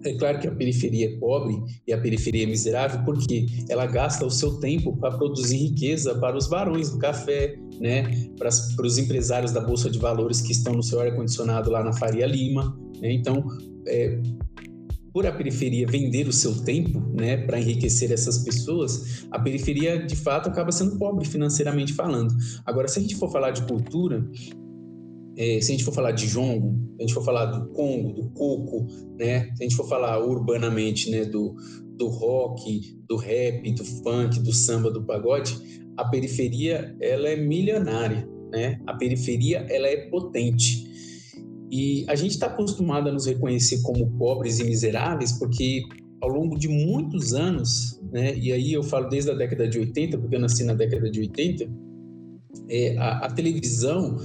é 0.05 0.15
claro 0.15 0.39
que 0.39 0.47
a 0.47 0.53
periferia 0.53 1.07
é 1.07 1.17
pobre 1.19 1.57
e 1.87 1.93
a 1.93 1.99
periferia 1.99 2.45
é 2.45 2.47
miserável 2.47 3.03
porque 3.05 3.47
ela 3.69 3.87
gasta 3.87 4.25
o 4.25 4.31
seu 4.31 4.61
tempo 4.61 4.97
para 4.97 5.17
produzir 5.17 5.57
riqueza 5.57 6.15
para 6.17 6.37
os 6.37 6.47
barões 6.47 6.91
do 6.91 6.99
café, 6.99 7.57
né? 7.81 8.29
para, 8.39 8.51
para 8.77 8.87
os 8.87 8.99
empresários 8.99 9.53
da 9.53 9.61
Bolsa 9.61 9.91
de 9.91 9.99
Valores 9.99 10.41
que 10.41 10.53
estão 10.53 10.75
no 10.75 10.83
seu 10.83 11.01
ar-condicionado 11.01 11.71
lá 11.71 11.83
na 11.83 11.93
Faria 11.93 12.27
Lima. 12.27 12.79
Né? 13.01 13.13
Então, 13.13 13.45
é, 13.87 14.21
por 15.15 15.27
a 15.27 15.33
periferia 15.33 15.87
vender 15.87 16.27
o 16.27 16.33
seu 16.33 16.63
tempo, 16.65 17.01
né, 17.15 17.37
para 17.37 17.61
enriquecer 17.61 18.11
essas 18.11 18.39
pessoas, 18.39 19.25
a 19.31 19.39
periferia 19.39 20.05
de 20.05 20.17
fato 20.17 20.49
acaba 20.49 20.73
sendo 20.73 20.99
pobre 20.99 21.25
financeiramente 21.25 21.93
falando. 21.93 22.35
Agora, 22.67 22.89
se 22.89 22.99
a 22.99 23.03
gente 23.03 23.15
for 23.15 23.31
falar 23.31 23.53
de 23.53 23.63
cultura, 23.63 24.29
é, 25.37 25.61
se 25.61 25.73
a 25.73 25.75
gente 25.75 25.85
for 25.85 25.93
falar 25.93 26.13
de 26.13 26.27
jongo, 26.27 26.77
se 26.97 27.03
a 27.03 27.03
gente 27.03 27.15
for 27.15 27.25
falar 27.25 27.47
do 27.47 27.69
congo, 27.73 28.13
do 28.13 28.31
coco, 28.31 28.87
né, 29.19 29.51
se 29.55 29.63
a 29.63 29.65
gente 29.65 29.77
for 29.77 29.89
falar 29.89 30.25
urbanamente, 30.25 31.11
né, 31.11 31.25
do, 31.25 31.55
do 31.97 32.09
rock, 32.09 32.97
do 33.09 33.17
rap, 33.17 33.71
do 33.73 33.85
funk, 33.85 34.41
do 34.41 34.53
samba, 34.53 34.91
do 34.91 35.05
pagode, 35.05 35.57
a 35.97 36.05
periferia 36.05 36.97
ela 37.01 37.29
é 37.29 37.37
milionária, 37.37 38.29
né? 38.51 38.81
A 38.87 38.95
periferia 38.95 39.67
ela 39.71 39.87
é 39.87 40.09
potente. 40.09 40.85
E 41.71 42.05
a 42.09 42.15
gente 42.15 42.33
está 42.33 42.47
acostumado 42.47 43.09
a 43.09 43.13
nos 43.13 43.27
reconhecer 43.27 43.83
como 43.83 44.11
pobres 44.19 44.59
e 44.61 44.65
miseráveis 44.65 45.33
porque 45.33 45.83
ao 46.21 46.29
longo 46.29 46.59
de 46.59 46.69
muitos 46.69 47.35
anos, 47.35 48.01
né, 48.11 48.37
e 48.37 48.53
aí 48.53 48.73
eu 48.73 48.83
falo 48.83 49.09
desde 49.09 49.31
a 49.31 49.35
década 49.35 49.69
de 49.69 49.79
80, 49.79 50.19
porque 50.19 50.37
eu 50.37 50.41
nasci 50.41 50.65
na 50.65 50.73
década 50.73 51.11
de 51.11 51.21
80, 51.21 51.69
é, 52.69 52.97
a, 52.97 53.27
a, 53.27 53.31
televisão 53.31 54.17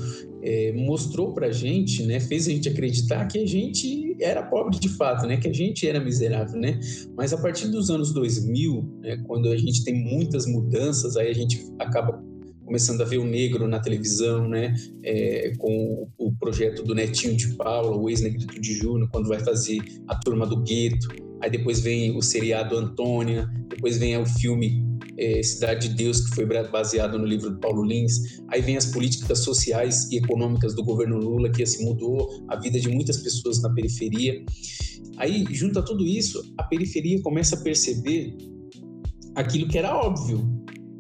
é, 0.42 0.72
mostrou 0.74 1.34
para 1.34 1.48
a 1.48 1.52
gente, 1.52 2.04
né, 2.04 2.20
fez 2.20 2.48
a 2.48 2.52
gente 2.52 2.70
acreditar 2.70 3.26
que 3.28 3.40
a 3.40 3.46
gente 3.46 4.16
era 4.20 4.44
pobre 4.44 4.80
de 4.80 4.90
fato, 4.90 5.26
né, 5.28 5.38
que 5.38 5.48
a 5.48 5.54
gente 5.54 5.88
era 5.88 6.00
miserável, 6.00 6.60
né, 6.60 6.80
mas 7.16 7.34
a 7.34 7.38
partir 7.38 7.68
dos 7.68 7.90
anos 7.90 8.14
2000, 8.14 9.00
né, 9.02 9.18
quando 9.26 9.50
a 9.50 9.58
gente 9.58 9.84
tem 9.84 9.94
muitas 9.94 10.46
mudanças, 10.46 11.18
aí 11.18 11.30
a 11.30 11.34
gente 11.34 11.66
acaba 11.80 12.24
começando 12.66 13.02
a 13.02 13.06
ver 13.06 13.18
o 13.18 13.26
negro 13.26 13.68
na 13.68 13.80
televisão, 13.80 14.48
né, 14.48 14.76
é, 15.04 15.54
com 15.58 16.08
o 16.18 16.32
projeto 16.34 16.84
do 16.84 16.94
Netinho 16.94 17.36
de 17.36 17.56
Paula, 17.56 17.98
o 17.98 18.10
ex-negrito 18.10 18.62
de 18.62 18.74
Júnior, 18.76 19.10
quando 19.12 19.28
vai 19.28 19.40
fazer 19.40 19.80
a 20.08 20.16
Turma 20.16 20.46
do 20.46 20.62
Gueto, 20.62 21.08
aí 21.42 21.50
depois 21.50 21.80
vem 21.80 22.16
o 22.16 22.22
seriado 22.22 22.78
Antônia, 22.78 23.50
depois 23.68 23.98
vem 23.98 24.16
o 24.18 24.26
filme 24.26 24.89
é, 25.20 25.44
Cidade 25.44 25.90
de 25.90 25.96
Deus, 25.96 26.22
que 26.22 26.36
foi 26.36 26.46
baseado 26.46 27.20
no 27.20 27.26
livro 27.26 27.50
do 27.50 27.60
Paulo 27.60 27.84
Lins, 27.84 28.42
aí 28.48 28.62
vem 28.62 28.78
as 28.78 28.86
políticas 28.86 29.40
sociais 29.40 30.10
e 30.12 30.18
econômicas 30.18 30.74
do 30.74 30.84
governo 30.84 31.18
Lula, 31.18 31.50
que 31.52 31.62
assim 31.62 31.84
mudou 31.84 32.46
a 32.48 32.56
vida 32.56 32.80
de 32.80 32.88
muitas 32.88 33.18
pessoas 33.18 33.62
na 33.62 33.70
periferia. 33.70 34.42
Aí, 35.18 35.46
junto 35.52 35.78
a 35.78 35.82
tudo 35.82 36.06
isso, 36.06 36.42
a 36.58 36.64
periferia 36.64 37.22
começa 37.22 37.58
a 37.58 37.60
perceber 37.62 38.38
aquilo 39.36 39.68
que 39.68 39.78
era 39.78 39.94
óbvio, 39.94 40.48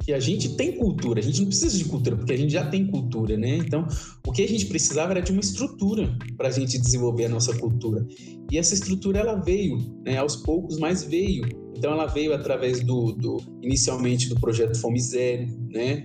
que 0.03 0.11
a 0.11 0.19
gente 0.19 0.55
tem 0.55 0.77
cultura, 0.77 1.19
a 1.19 1.23
gente 1.23 1.39
não 1.39 1.47
precisa 1.47 1.77
de 1.77 1.85
cultura, 1.85 2.17
porque 2.17 2.33
a 2.33 2.37
gente 2.37 2.51
já 2.51 2.65
tem 2.69 2.87
cultura, 2.87 3.37
né? 3.37 3.57
Então, 3.57 3.87
o 4.27 4.31
que 4.31 4.41
a 4.41 4.47
gente 4.47 4.65
precisava 4.65 5.11
era 5.11 5.21
de 5.21 5.31
uma 5.31 5.39
estrutura 5.39 6.17
para 6.35 6.49
a 6.49 6.51
gente 6.51 6.77
desenvolver 6.77 7.25
a 7.25 7.29
nossa 7.29 7.55
cultura. 7.57 8.05
E 8.51 8.57
essa 8.57 8.73
estrutura, 8.73 9.19
ela 9.19 9.35
veio, 9.35 9.77
né? 10.03 10.17
Aos 10.17 10.35
poucos, 10.35 10.77
mas 10.77 11.03
veio. 11.03 11.68
Então, 11.79 11.93
ela 11.93 12.07
veio 12.07 12.33
através 12.33 12.81
do, 12.81 13.13
do 13.13 13.37
inicialmente, 13.63 14.27
do 14.27 14.35
projeto 14.35 14.77
Fome 14.81 14.99
Zero, 14.99 15.47
né? 15.69 16.03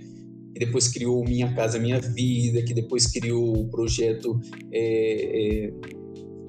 Que 0.53 0.65
depois 0.65 0.87
criou 0.87 1.21
Minha 1.25 1.53
Casa 1.53 1.77
Minha 1.77 1.99
Vida, 1.99 2.63
que 2.63 2.73
depois 2.73 3.07
criou 3.07 3.59
o 3.59 3.69
projeto 3.69 4.39
é, 4.71 5.65
é, 5.65 5.73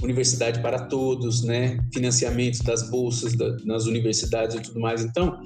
Universidade 0.01 0.63
para 0.63 0.87
Todos, 0.87 1.43
né? 1.43 1.77
Financiamento 1.93 2.63
das 2.63 2.89
bolsas 2.89 3.35
da, 3.35 3.57
nas 3.65 3.87
universidades 3.87 4.55
e 4.55 4.63
tudo 4.63 4.79
mais. 4.79 5.05
Então, 5.05 5.37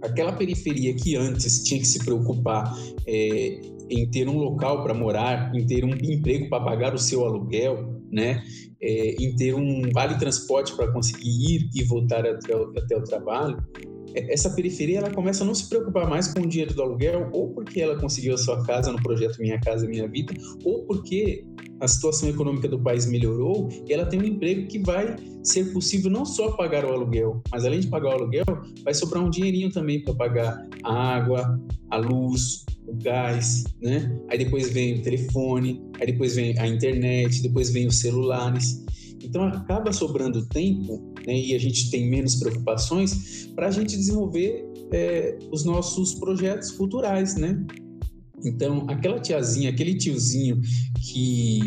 aquela 0.00 0.32
periferia 0.32 0.94
que 0.94 1.16
antes 1.16 1.64
tinha 1.64 1.80
que 1.80 1.86
se 1.86 1.98
preocupar 2.04 2.72
é, 3.08 3.60
em 3.90 4.08
ter 4.08 4.28
um 4.28 4.38
local 4.38 4.84
para 4.84 4.94
morar, 4.94 5.52
em 5.52 5.66
ter 5.66 5.84
um 5.84 5.94
emprego 5.94 6.48
para 6.48 6.62
pagar 6.62 6.94
o 6.94 6.98
seu 6.98 7.24
aluguel, 7.24 7.97
né, 8.10 8.42
é, 8.80 9.22
em 9.22 9.34
ter 9.36 9.54
um 9.54 9.90
vale 9.92 10.18
transporte 10.18 10.74
para 10.74 10.92
conseguir 10.92 11.28
ir 11.28 11.70
e 11.74 11.84
voltar 11.84 12.26
até 12.26 12.56
o, 12.56 12.72
até 12.76 12.96
o 12.96 13.02
trabalho, 13.02 13.58
essa 14.14 14.50
periferia 14.50 14.98
ela 14.98 15.10
começa 15.10 15.44
a 15.44 15.46
não 15.46 15.54
se 15.54 15.68
preocupar 15.68 16.08
mais 16.08 16.28
com 16.28 16.40
o 16.40 16.46
dinheiro 16.46 16.74
do 16.74 16.82
aluguel, 16.82 17.28
ou 17.32 17.50
porque 17.50 17.80
ela 17.80 17.98
conseguiu 17.98 18.34
a 18.34 18.38
sua 18.38 18.64
casa 18.64 18.92
no 18.92 19.02
projeto 19.02 19.38
Minha 19.38 19.60
Casa 19.60 19.86
Minha 19.86 20.08
Vida, 20.08 20.34
ou 20.64 20.84
porque 20.84 21.44
a 21.80 21.86
situação 21.86 22.28
econômica 22.28 22.68
do 22.68 22.78
país 22.78 23.06
melhorou 23.06 23.68
e 23.86 23.92
ela 23.92 24.06
tem 24.06 24.20
um 24.20 24.24
emprego 24.24 24.66
que 24.66 24.78
vai 24.80 25.16
ser 25.42 25.72
possível 25.72 26.10
não 26.10 26.24
só 26.24 26.52
pagar 26.52 26.84
o 26.84 26.92
aluguel, 26.92 27.42
mas 27.50 27.64
além 27.64 27.80
de 27.80 27.86
pagar 27.86 28.08
o 28.08 28.12
aluguel, 28.12 28.44
vai 28.82 28.94
sobrar 28.94 29.22
um 29.22 29.30
dinheirinho 29.30 29.70
também 29.70 30.02
para 30.02 30.14
pagar 30.14 30.66
a 30.82 31.16
água, 31.16 31.60
a 31.90 31.96
luz, 31.96 32.64
o 32.86 32.94
gás, 32.94 33.64
né? 33.82 34.10
Aí 34.28 34.38
depois 34.38 34.70
vem 34.70 34.98
o 34.98 35.02
telefone, 35.02 35.82
aí 36.00 36.06
depois 36.06 36.34
vem 36.34 36.58
a 36.58 36.66
internet, 36.66 37.42
depois 37.42 37.70
vem 37.70 37.86
os 37.86 38.00
celulares. 38.00 38.84
Então 39.22 39.44
acaba 39.44 39.92
sobrando 39.92 40.46
tempo 40.46 41.12
né, 41.26 41.34
e 41.34 41.54
a 41.54 41.58
gente 41.58 41.90
tem 41.90 42.08
menos 42.08 42.36
preocupações 42.36 43.46
para 43.54 43.68
a 43.68 43.70
gente 43.70 43.96
desenvolver 43.96 44.64
é, 44.92 45.38
os 45.52 45.64
nossos 45.64 46.14
projetos 46.14 46.70
culturais, 46.70 47.36
né? 47.36 47.64
Então, 48.44 48.86
aquela 48.88 49.18
tiazinha, 49.18 49.70
aquele 49.70 49.96
tiozinho 49.96 50.60
que, 51.00 51.60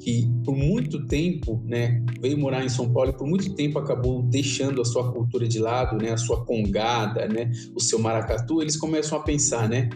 que 0.00 0.28
por 0.44 0.56
muito 0.56 1.06
tempo, 1.06 1.62
né, 1.66 2.02
veio 2.20 2.38
morar 2.38 2.64
em 2.64 2.68
São 2.68 2.90
Paulo 2.92 3.10
e 3.10 3.16
por 3.16 3.26
muito 3.26 3.54
tempo 3.54 3.78
acabou 3.78 4.22
deixando 4.22 4.80
a 4.80 4.84
sua 4.84 5.12
cultura 5.12 5.46
de 5.46 5.58
lado, 5.58 5.96
né, 5.98 6.12
a 6.12 6.16
sua 6.16 6.44
congada, 6.44 7.28
né, 7.28 7.50
o 7.74 7.80
seu 7.80 7.98
maracatu, 7.98 8.62
eles 8.62 8.76
começam 8.76 9.18
a 9.18 9.22
pensar, 9.22 9.68
né? 9.68 9.90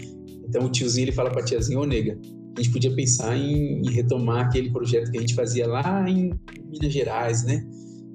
Então, 0.47 0.65
o 0.65 0.71
tiozinho 0.71 1.05
ele 1.05 1.13
fala 1.13 1.31
para 1.31 1.43
a 1.43 1.45
tiazinha, 1.45 1.79
ô 1.79 1.85
nega, 1.85 2.19
a 2.59 2.63
gente 2.63 2.73
podia 2.73 2.95
pensar 2.95 3.37
em, 3.37 3.81
em, 3.83 3.91
retomar 3.91 4.47
aquele 4.47 4.71
projeto 4.71 5.11
que 5.11 5.19
a 5.19 5.21
gente 5.21 5.35
fazia 5.35 5.67
lá 5.67 6.09
em 6.09 6.33
Minas 6.69 6.93
Gerais, 6.93 7.45
né? 7.45 7.65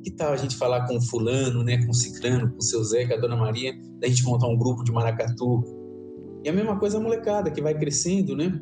Que 0.04 0.12
tal 0.12 0.34
a 0.34 0.38
gente 0.38 0.58
falar 0.58 0.86
com 0.86 1.00
fulano, 1.02 1.64
né, 1.64 1.86
com 1.86 1.94
ciclano, 1.94 2.52
com 2.52 2.60
seu 2.60 2.84
Zé, 2.84 3.06
com 3.06 3.14
a 3.14 3.18
dona 3.18 3.38
Maria, 3.38 3.74
da 4.00 4.08
gente 4.08 4.24
montar 4.26 4.48
um 4.48 4.58
grupo 4.58 4.84
de 4.84 4.92
maracatu, 4.92 5.64
e 6.44 6.50
a 6.50 6.54
mesma 6.54 6.78
coisa 6.78 6.98
a 6.98 7.02
molecada 7.02 7.50
que 7.50 7.62
vai 7.62 7.74
crescendo, 7.74 8.36
né? 8.36 8.60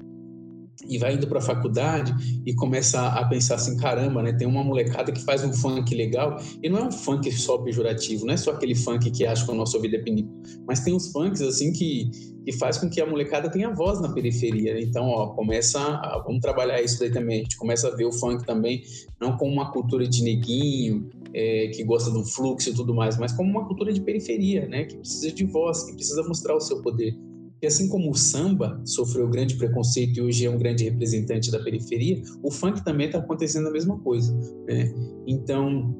E 0.87 0.97
vai 0.97 1.13
indo 1.13 1.27
para 1.27 1.39
a 1.39 1.41
faculdade 1.41 2.13
e 2.45 2.53
começa 2.53 3.07
a 3.07 3.25
pensar 3.27 3.55
assim: 3.55 3.77
caramba, 3.77 4.21
né? 4.21 4.33
Tem 4.33 4.47
uma 4.47 4.63
molecada 4.63 5.11
que 5.11 5.23
faz 5.23 5.43
um 5.43 5.53
funk 5.53 5.93
legal, 5.93 6.37
e 6.61 6.69
não 6.69 6.79
é 6.79 6.83
um 6.83 6.91
funk 6.91 7.31
só 7.31 7.57
pejorativo, 7.59 8.25
não 8.25 8.33
é 8.33 8.37
só 8.37 8.51
aquele 8.51 8.75
funk 8.75 9.09
que 9.11 9.25
acha 9.25 9.45
que 9.45 9.51
o 9.51 9.55
nosso 9.55 9.77
ouvido 9.77 9.95
é 9.95 9.99
pinico, 9.99 10.29
mas 10.67 10.81
tem 10.81 10.93
uns 10.93 11.11
funks 11.11 11.41
assim 11.41 11.71
que, 11.71 12.09
que 12.45 12.51
faz 12.53 12.77
com 12.77 12.89
que 12.89 12.99
a 12.99 13.05
molecada 13.05 13.49
tenha 13.49 13.73
voz 13.73 14.01
na 14.01 14.11
periferia. 14.11 14.79
Então, 14.81 15.05
ó, 15.07 15.27
começa 15.27 15.79
a, 15.79 16.21
vamos 16.25 16.41
trabalhar 16.41 16.81
isso 16.81 16.99
daí 16.99 17.11
também. 17.11 17.39
A 17.39 17.43
gente 17.43 17.57
começa 17.57 17.87
a 17.87 17.95
ver 17.95 18.05
o 18.05 18.11
funk 18.11 18.45
também, 18.45 18.81
não 19.19 19.37
como 19.37 19.51
uma 19.51 19.71
cultura 19.71 20.07
de 20.07 20.23
neguinho, 20.23 21.09
é, 21.33 21.67
que 21.67 21.83
gosta 21.83 22.11
do 22.11 22.25
fluxo 22.25 22.69
e 22.69 22.73
tudo 22.73 22.93
mais, 22.93 23.17
mas 23.17 23.31
como 23.31 23.49
uma 23.49 23.65
cultura 23.65 23.93
de 23.93 24.01
periferia, 24.01 24.67
né? 24.67 24.85
Que 24.85 24.97
precisa 24.97 25.31
de 25.31 25.45
voz, 25.45 25.83
que 25.83 25.93
precisa 25.93 26.23
mostrar 26.23 26.55
o 26.55 26.59
seu 26.59 26.81
poder. 26.81 27.15
E 27.61 27.67
assim 27.67 27.87
como 27.87 28.09
o 28.09 28.15
samba 28.15 28.81
sofreu 28.85 29.29
grande 29.29 29.55
preconceito 29.55 30.17
e 30.17 30.21
hoje 30.21 30.45
é 30.45 30.49
um 30.49 30.57
grande 30.57 30.83
representante 30.83 31.51
da 31.51 31.59
periferia, 31.59 32.21
o 32.41 32.49
funk 32.49 32.83
também 32.83 33.05
está 33.05 33.19
acontecendo 33.19 33.67
a 33.67 33.71
mesma 33.71 33.99
coisa. 33.99 34.33
Né? 34.67 34.91
Então, 35.27 35.95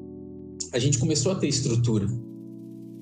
a 0.72 0.78
gente 0.78 0.98
começou 0.98 1.32
a 1.32 1.34
ter 1.36 1.46
estrutura. 1.46 2.06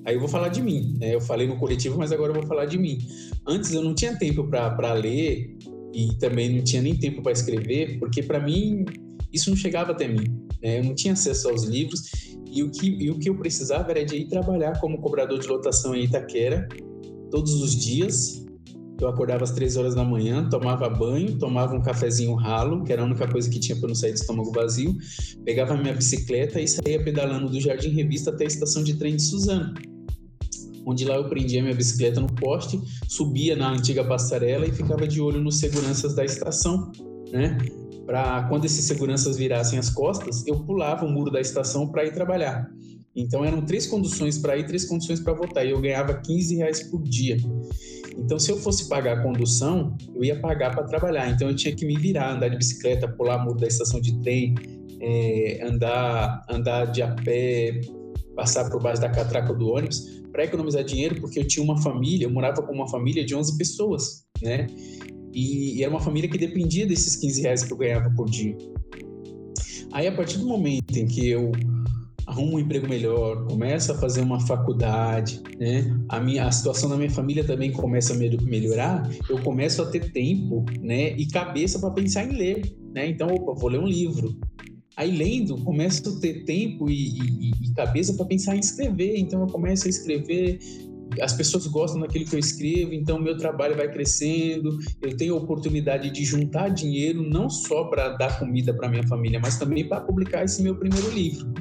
Aí 0.05 0.15
eu 0.15 0.19
vou 0.19 0.29
falar 0.29 0.49
de 0.49 0.61
mim. 0.61 0.95
Né? 0.99 1.15
Eu 1.15 1.21
falei 1.21 1.47
no 1.47 1.57
coletivo, 1.57 1.97
mas 1.97 2.11
agora 2.11 2.31
eu 2.31 2.35
vou 2.35 2.45
falar 2.45 2.65
de 2.65 2.77
mim. 2.77 2.99
Antes 3.47 3.73
eu 3.73 3.81
não 3.81 3.95
tinha 3.95 4.15
tempo 4.15 4.47
para 4.47 4.93
ler 4.93 5.57
e 5.91 6.15
também 6.19 6.55
não 6.55 6.63
tinha 6.63 6.83
nem 6.83 6.95
tempo 6.95 7.23
para 7.23 7.31
escrever, 7.31 7.97
porque 7.97 8.21
para 8.21 8.39
mim 8.39 8.85
isso 9.33 9.49
não 9.49 9.57
chegava 9.57 9.91
até 9.91 10.07
mim. 10.07 10.25
Né? 10.61 10.79
Eu 10.79 10.83
não 10.83 10.93
tinha 10.93 11.13
acesso 11.13 11.49
aos 11.49 11.63
livros 11.63 12.11
e 12.47 12.61
o, 12.61 12.69
que, 12.69 12.87
e 12.87 13.09
o 13.09 13.17
que 13.17 13.27
eu 13.27 13.35
precisava 13.35 13.89
era 13.89 14.05
de 14.05 14.17
ir 14.17 14.27
trabalhar 14.27 14.79
como 14.79 14.99
cobrador 14.99 15.39
de 15.39 15.47
lotação 15.47 15.95
em 15.95 16.03
Itaquera 16.03 16.67
todos 17.31 17.53
os 17.53 17.75
dias 17.75 18.45
eu 19.03 19.07
acordava 19.07 19.43
às 19.43 19.51
três 19.51 19.77
horas 19.77 19.95
da 19.95 20.03
manhã, 20.03 20.47
tomava 20.49 20.87
banho, 20.89 21.37
tomava 21.37 21.75
um 21.75 21.81
cafezinho 21.81 22.35
ralo, 22.35 22.83
que 22.83 22.93
era 22.93 23.01
a 23.01 23.05
única 23.05 23.27
coisa 23.27 23.49
que 23.49 23.59
tinha 23.59 23.77
para 23.77 23.87
não 23.87 23.95
sair 23.95 24.13
de 24.13 24.19
estômago 24.19 24.51
vazio, 24.51 24.95
pegava 25.43 25.75
minha 25.75 25.93
bicicleta 25.93 26.59
e 26.61 26.67
saía 26.67 27.03
pedalando 27.03 27.49
do 27.49 27.59
Jardim 27.59 27.89
Revista 27.89 28.29
até 28.29 28.43
a 28.43 28.47
estação 28.47 28.83
de 28.83 28.95
trem 28.95 29.15
de 29.15 29.23
Suzano. 29.23 29.73
Onde 30.85 31.05
lá 31.05 31.15
eu 31.15 31.29
prendia 31.29 31.61
minha 31.61 31.75
bicicleta 31.75 32.19
no 32.19 32.27
poste, 32.27 32.79
subia 33.07 33.55
na 33.55 33.71
antiga 33.71 34.03
passarela 34.03 34.65
e 34.65 34.71
ficava 34.71 35.07
de 35.07 35.21
olho 35.21 35.41
nos 35.41 35.59
seguranças 35.59 36.15
da 36.15 36.25
estação, 36.25 36.91
né? 37.31 37.57
Para 38.05 38.43
quando 38.49 38.65
esses 38.65 38.85
seguranças 38.85 39.37
virassem 39.37 39.77
as 39.77 39.89
costas, 39.89 40.45
eu 40.47 40.59
pulava 40.59 41.05
o 41.05 41.09
muro 41.09 41.31
da 41.31 41.39
estação 41.39 41.87
para 41.87 42.03
ir 42.05 42.13
trabalhar. 42.13 42.69
Então 43.15 43.43
eram 43.43 43.61
três 43.61 43.85
conduções 43.87 44.37
para 44.37 44.57
ir, 44.57 44.65
três 44.65 44.85
conduções 44.85 45.19
para 45.19 45.33
voltar. 45.33 45.65
E 45.65 45.71
eu 45.71 45.81
ganhava 45.81 46.13
15 46.13 46.55
reais 46.55 46.83
por 46.83 47.03
dia. 47.03 47.37
Então, 48.23 48.37
se 48.37 48.51
eu 48.51 48.57
fosse 48.57 48.87
pagar 48.87 49.17
a 49.17 49.23
condução, 49.23 49.97
eu 50.15 50.23
ia 50.23 50.39
pagar 50.39 50.75
para 50.75 50.83
trabalhar. 50.83 51.29
Então, 51.29 51.49
eu 51.49 51.55
tinha 51.55 51.75
que 51.75 51.85
me 51.85 51.97
virar, 51.97 52.35
andar 52.35 52.49
de 52.49 52.57
bicicleta, 52.57 53.07
pular 53.07 53.43
muro 53.43 53.57
da 53.57 53.67
estação 53.67 53.99
de 53.99 54.19
trem, 54.21 54.53
é, 55.01 55.65
andar, 55.65 56.45
andar 56.49 56.85
de 56.85 57.01
a 57.01 57.13
pé, 57.15 57.81
passar 58.35 58.69
por 58.69 58.81
baixo 58.81 59.01
da 59.01 59.09
catraca 59.09 59.53
do 59.53 59.69
ônibus, 59.69 60.21
para 60.31 60.45
economizar 60.45 60.83
dinheiro, 60.83 61.19
porque 61.19 61.39
eu 61.39 61.47
tinha 61.47 61.63
uma 61.63 61.81
família, 61.81 62.25
eu 62.25 62.31
morava 62.31 62.61
com 62.61 62.73
uma 62.73 62.87
família 62.87 63.25
de 63.25 63.35
11 63.35 63.57
pessoas, 63.57 64.23
né? 64.41 64.67
E, 65.33 65.77
e 65.77 65.83
era 65.83 65.91
uma 65.91 65.99
família 65.99 66.29
que 66.29 66.37
dependia 66.37 66.85
desses 66.85 67.15
15 67.15 67.41
reais 67.41 67.63
que 67.63 67.73
eu 67.73 67.77
ganhava 67.77 68.09
por 68.15 68.29
dia. 68.29 68.55
Aí, 69.91 70.07
a 70.07 70.11
partir 70.11 70.37
do 70.37 70.45
momento 70.45 70.95
em 70.95 71.05
que 71.05 71.27
eu 71.27 71.51
arruma 72.25 72.53
um 72.53 72.59
emprego 72.59 72.87
melhor, 72.87 73.45
começa 73.45 73.93
a 73.93 73.97
fazer 73.97 74.21
uma 74.21 74.39
faculdade, 74.39 75.41
né? 75.59 75.97
A 76.09 76.19
minha 76.19 76.45
a 76.45 76.51
situação 76.51 76.89
da 76.89 76.97
minha 76.97 77.09
família 77.09 77.43
também 77.43 77.71
começa 77.71 78.13
a 78.13 78.17
melhorar, 78.17 79.09
eu 79.29 79.39
começo 79.41 79.81
a 79.81 79.85
ter 79.85 80.11
tempo, 80.11 80.65
né, 80.79 81.15
e 81.17 81.27
cabeça 81.27 81.79
para 81.79 81.91
pensar 81.91 82.23
em 82.23 82.35
ler, 82.35 82.75
né? 82.93 83.07
Então, 83.07 83.27
opa, 83.27 83.53
vou 83.53 83.69
ler 83.69 83.79
um 83.79 83.87
livro. 83.87 84.35
Aí 84.97 85.09
lendo, 85.09 85.57
começo 85.63 86.17
a 86.17 86.19
ter 86.19 86.43
tempo 86.43 86.89
e, 86.89 87.17
e, 87.17 87.51
e 87.63 87.73
cabeça 87.73 88.13
para 88.13 88.25
pensar 88.25 88.55
em 88.55 88.59
escrever. 88.59 89.17
Então 89.17 89.41
eu 89.41 89.47
começo 89.47 89.87
a 89.87 89.89
escrever 89.89 90.59
as 91.19 91.33
pessoas 91.33 91.67
gostam 91.67 91.99
daquilo 91.99 92.25
que 92.25 92.35
eu 92.35 92.39
escrevo, 92.39 92.93
então 92.93 93.19
meu 93.19 93.35
trabalho 93.35 93.75
vai 93.75 93.91
crescendo, 93.91 94.77
eu 95.01 95.17
tenho 95.17 95.33
a 95.33 95.37
oportunidade 95.37 96.09
de 96.09 96.23
juntar 96.23 96.69
dinheiro 96.69 97.21
não 97.21 97.49
só 97.49 97.85
para 97.85 98.09
dar 98.09 98.39
comida 98.39 98.73
para 98.73 98.87
minha 98.87 99.05
família, 99.07 99.39
mas 99.39 99.57
também 99.57 99.87
para 99.87 100.01
publicar 100.01 100.45
esse 100.45 100.61
meu 100.61 100.75
primeiro 100.75 101.09
livro. 101.09 101.51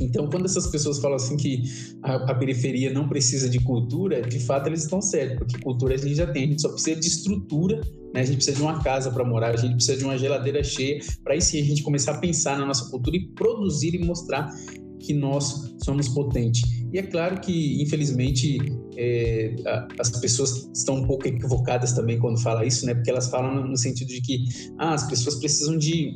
Então, 0.00 0.28
quando 0.28 0.44
essas 0.44 0.66
pessoas 0.66 0.98
falam 0.98 1.16
assim 1.16 1.36
que 1.36 1.62
a, 2.02 2.30
a, 2.30 2.34
periferia 2.34 2.92
não 2.92 3.08
precisa 3.08 3.48
de 3.48 3.58
cultura, 3.60 4.22
de 4.22 4.38
fato 4.40 4.68
eles 4.68 4.82
estão 4.82 5.00
certos, 5.00 5.38
porque 5.38 5.58
cultura 5.58 5.94
a 5.94 5.96
gente 5.96 6.14
já 6.14 6.26
tem, 6.26 6.44
a 6.44 6.46
gente 6.48 6.62
só 6.62 6.68
precisa 6.68 7.00
de 7.00 7.06
estrutura, 7.06 7.80
né? 8.12 8.20
a 8.20 8.24
gente 8.24 8.36
precisa 8.36 8.56
de 8.56 8.62
uma 8.62 8.82
casa 8.82 9.10
para 9.10 9.24
morar, 9.24 9.54
a 9.54 9.56
gente 9.56 9.74
precisa 9.74 9.96
de 9.96 10.04
uma 10.04 10.18
geladeira 10.18 10.62
cheia, 10.62 11.00
para 11.24 11.34
aí 11.34 11.40
sim 11.40 11.60
a 11.60 11.64
gente 11.64 11.82
começar 11.82 12.12
a 12.12 12.18
pensar 12.18 12.58
na 12.58 12.66
nossa 12.66 12.90
cultura 12.90 13.16
e 13.16 13.28
produzir 13.28 13.94
e 13.94 14.04
mostrar 14.04 14.50
que 15.00 15.14
nós 15.14 15.74
somos 15.82 16.08
potentes. 16.08 16.62
E 16.92 16.98
é 16.98 17.02
claro 17.02 17.40
que, 17.40 17.82
infelizmente, 17.82 18.58
é, 18.96 19.54
as 19.98 20.10
pessoas 20.10 20.68
estão 20.74 20.96
um 20.96 21.06
pouco 21.06 21.28
equivocadas 21.28 21.92
também 21.92 22.18
quando 22.18 22.40
falam 22.40 22.64
isso, 22.64 22.86
né? 22.86 22.94
Porque 22.94 23.10
elas 23.10 23.28
falam 23.28 23.66
no 23.66 23.76
sentido 23.76 24.08
de 24.08 24.20
que 24.20 24.44
ah, 24.78 24.94
as 24.94 25.06
pessoas 25.08 25.36
precisam 25.36 25.76
de 25.76 26.12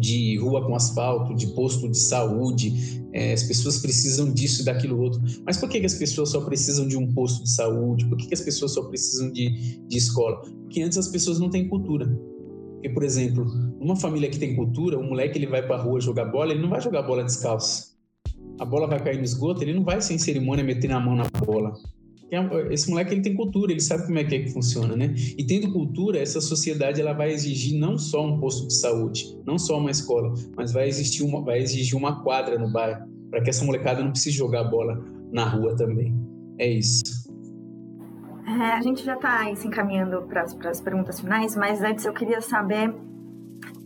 de 0.00 0.38
rua 0.38 0.66
com 0.66 0.74
asfalto, 0.74 1.34
de 1.34 1.46
posto 1.48 1.88
de 1.88 1.98
saúde, 1.98 3.02
é, 3.12 3.32
as 3.32 3.42
pessoas 3.42 3.78
precisam 3.78 4.32
disso 4.32 4.62
e 4.62 4.64
daquilo 4.64 5.00
outro. 5.00 5.20
Mas 5.44 5.56
por 5.56 5.68
que, 5.68 5.80
que 5.80 5.86
as 5.86 5.94
pessoas 5.94 6.30
só 6.30 6.40
precisam 6.42 6.86
de 6.86 6.96
um 6.96 7.12
posto 7.12 7.42
de 7.42 7.50
saúde? 7.50 8.06
Por 8.06 8.18
que, 8.18 8.26
que 8.26 8.34
as 8.34 8.42
pessoas 8.42 8.72
só 8.72 8.82
precisam 8.84 9.32
de, 9.32 9.80
de 9.88 9.96
escola? 9.96 10.42
Porque 10.62 10.82
antes 10.82 10.98
as 10.98 11.08
pessoas 11.08 11.38
não 11.38 11.48
têm 11.48 11.68
cultura. 11.68 12.06
Porque, 12.74 12.90
por 12.90 13.02
exemplo, 13.02 13.44
numa 13.80 13.96
família 13.96 14.28
que 14.28 14.38
tem 14.38 14.54
cultura, 14.54 14.98
o 14.98 15.02
moleque 15.02 15.38
ele 15.38 15.46
vai 15.46 15.66
para 15.66 15.76
a 15.76 15.82
rua 15.82 16.00
jogar 16.00 16.26
bola, 16.26 16.52
ele 16.52 16.60
não 16.60 16.68
vai 16.68 16.80
jogar 16.80 17.02
bola 17.02 17.24
descalço. 17.24 17.96
A 18.60 18.64
bola 18.64 18.86
vai 18.86 19.02
cair 19.02 19.18
no 19.18 19.24
esgoto, 19.24 19.62
ele 19.62 19.74
não 19.74 19.82
vai 19.82 20.00
sem 20.00 20.18
cerimônia 20.18 20.64
meter 20.64 20.92
a 20.92 21.00
mão 21.00 21.16
na 21.16 21.24
bola. 21.44 21.72
É 22.30 22.72
esse 22.72 22.90
moleque 22.90 23.14
ele 23.14 23.22
tem 23.22 23.34
cultura, 23.36 23.70
ele 23.70 23.80
sabe 23.80 24.04
como 24.06 24.18
é 24.18 24.24
que, 24.24 24.34
é 24.34 24.40
que 24.40 24.50
funciona, 24.50 24.96
né? 24.96 25.14
E 25.38 25.44
tendo 25.44 25.72
cultura, 25.72 26.18
essa 26.18 26.40
sociedade 26.40 27.00
ela 27.00 27.12
vai 27.12 27.30
exigir 27.30 27.78
não 27.78 27.96
só 27.96 28.26
um 28.26 28.40
posto 28.40 28.66
de 28.66 28.74
saúde, 28.74 29.38
não 29.46 29.58
só 29.58 29.78
uma 29.78 29.90
escola, 29.90 30.34
mas 30.56 30.72
vai 30.72 30.88
existir 30.88 31.22
uma, 31.22 31.42
vai 31.42 31.60
exigir 31.60 31.96
uma 31.96 32.24
quadra 32.24 32.58
no 32.58 32.72
bairro 32.72 33.06
para 33.30 33.42
que 33.42 33.50
essa 33.50 33.64
molecada 33.64 34.02
não 34.02 34.10
precise 34.10 34.36
jogar 34.36 34.64
bola 34.64 35.04
na 35.30 35.48
rua 35.48 35.76
também. 35.76 36.14
É 36.58 36.68
isso. 36.68 37.02
É, 38.46 38.72
a 38.72 38.80
gente 38.80 39.04
já 39.04 39.14
está 39.14 39.54
se 39.54 39.66
encaminhando 39.66 40.22
para 40.22 40.42
as 40.42 40.80
perguntas 40.80 41.20
finais, 41.20 41.56
mas 41.56 41.82
antes 41.82 42.04
eu 42.04 42.12
queria 42.12 42.40
saber 42.40 42.94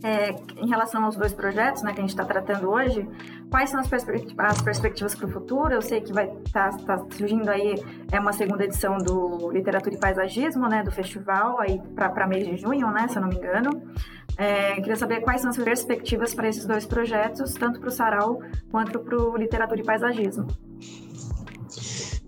é, 0.03 0.31
em 0.57 0.67
relação 0.67 1.03
aos 1.03 1.15
dois 1.15 1.33
projetos 1.33 1.83
né, 1.83 1.93
que 1.93 1.99
a 1.99 2.01
gente 2.01 2.11
está 2.11 2.25
tratando 2.25 2.69
hoje, 2.69 3.07
quais 3.51 3.69
são 3.69 3.81
as, 3.81 3.89
as 3.91 4.61
perspectivas 4.61 5.13
para 5.13 5.27
o 5.27 5.31
futuro? 5.31 5.73
Eu 5.73 5.81
sei 5.81 5.99
que 5.99 6.13
vai 6.13 6.31
estar 6.45 6.71
tá, 6.77 6.97
tá 6.97 7.05
surgindo 7.15 7.49
aí 7.49 7.75
é 8.11 8.19
uma 8.19 8.31
segunda 8.31 8.63
edição 8.63 8.97
do 8.97 9.51
Literatura 9.51 9.93
e 9.93 9.99
Paisagismo, 9.99 10.67
né, 10.67 10.81
do 10.81 10.91
festival, 10.91 11.59
aí 11.59 11.79
para 11.93 12.25
mês 12.25 12.47
de 12.47 12.57
junho, 12.57 12.89
né, 12.91 13.07
se 13.09 13.17
eu 13.17 13.21
não 13.21 13.29
me 13.29 13.35
engano. 13.35 13.69
É, 14.37 14.75
queria 14.75 14.95
saber 14.95 15.19
quais 15.21 15.41
são 15.41 15.49
as 15.49 15.57
perspectivas 15.57 16.33
para 16.33 16.47
esses 16.47 16.65
dois 16.65 16.85
projetos, 16.85 17.53
tanto 17.53 17.81
para 17.81 17.89
o 17.89 17.91
Sarau 17.91 18.39
quanto 18.71 18.97
para 18.99 19.21
o 19.21 19.35
Literatura 19.35 19.81
e 19.81 19.83
Paisagismo. 19.83 20.47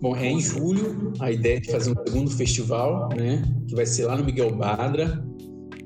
Bom, 0.01 0.17
é 0.17 0.25
em 0.25 0.41
julho 0.41 1.13
a 1.21 1.31
ideia 1.31 1.57
é 1.57 1.59
de 1.61 1.71
fazer 1.71 1.91
um 1.91 2.05
segundo 2.05 2.29
festival, 2.31 3.07
né, 3.15 3.41
que 3.65 3.73
vai 3.73 3.85
ser 3.85 4.05
lá 4.05 4.17
no 4.17 4.25
Miguel 4.25 4.53
Badra, 4.53 5.23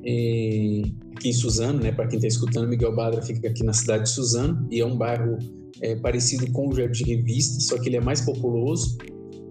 aqui 0.04 0.96
em 1.24 1.34
Suzano, 1.34 1.80
né? 1.80 1.92
Para 1.92 2.08
quem 2.08 2.18
está 2.18 2.28
escutando, 2.28 2.68
Miguel 2.68 2.96
Badra 2.96 3.22
fica 3.22 3.48
aqui 3.48 3.64
na 3.64 3.74
cidade 3.74 4.04
de 4.04 4.10
Suzano 4.10 4.68
e 4.72 4.80
é 4.80 4.86
um 4.86 4.98
bairro 4.98 5.38
é, 5.82 5.96
parecido 5.96 6.52
com 6.52 6.70
o 6.70 6.76
Jardim 6.76 7.04
Revista, 7.04 7.60
só 7.62 7.78
que 7.78 7.90
ele 7.90 7.98
é 7.98 8.02
mais 8.02 8.22
populoso. 8.22 8.98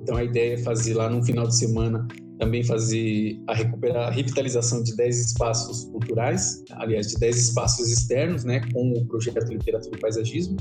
Então 0.02 0.16
a 0.16 0.24
ideia 0.24 0.54
é 0.54 0.58
fazer 0.58 0.94
lá 0.94 1.10
no 1.10 1.22
final 1.24 1.46
de 1.46 1.56
semana 1.56 2.06
também 2.38 2.62
fazer 2.62 3.40
a 3.46 3.54
recuperar 3.54 4.08
a 4.08 4.10
revitalização 4.10 4.82
de 4.82 4.94
10 4.94 5.26
espaços 5.26 5.84
culturais, 5.84 6.62
aliás, 6.72 7.08
de 7.08 7.18
10 7.18 7.48
espaços 7.48 7.88
externos, 7.90 8.44
né, 8.44 8.60
com 8.72 8.92
o 8.92 9.06
projeto 9.06 9.48
Literatura 9.48 9.96
e 9.96 10.00
Paisagismo, 10.00 10.56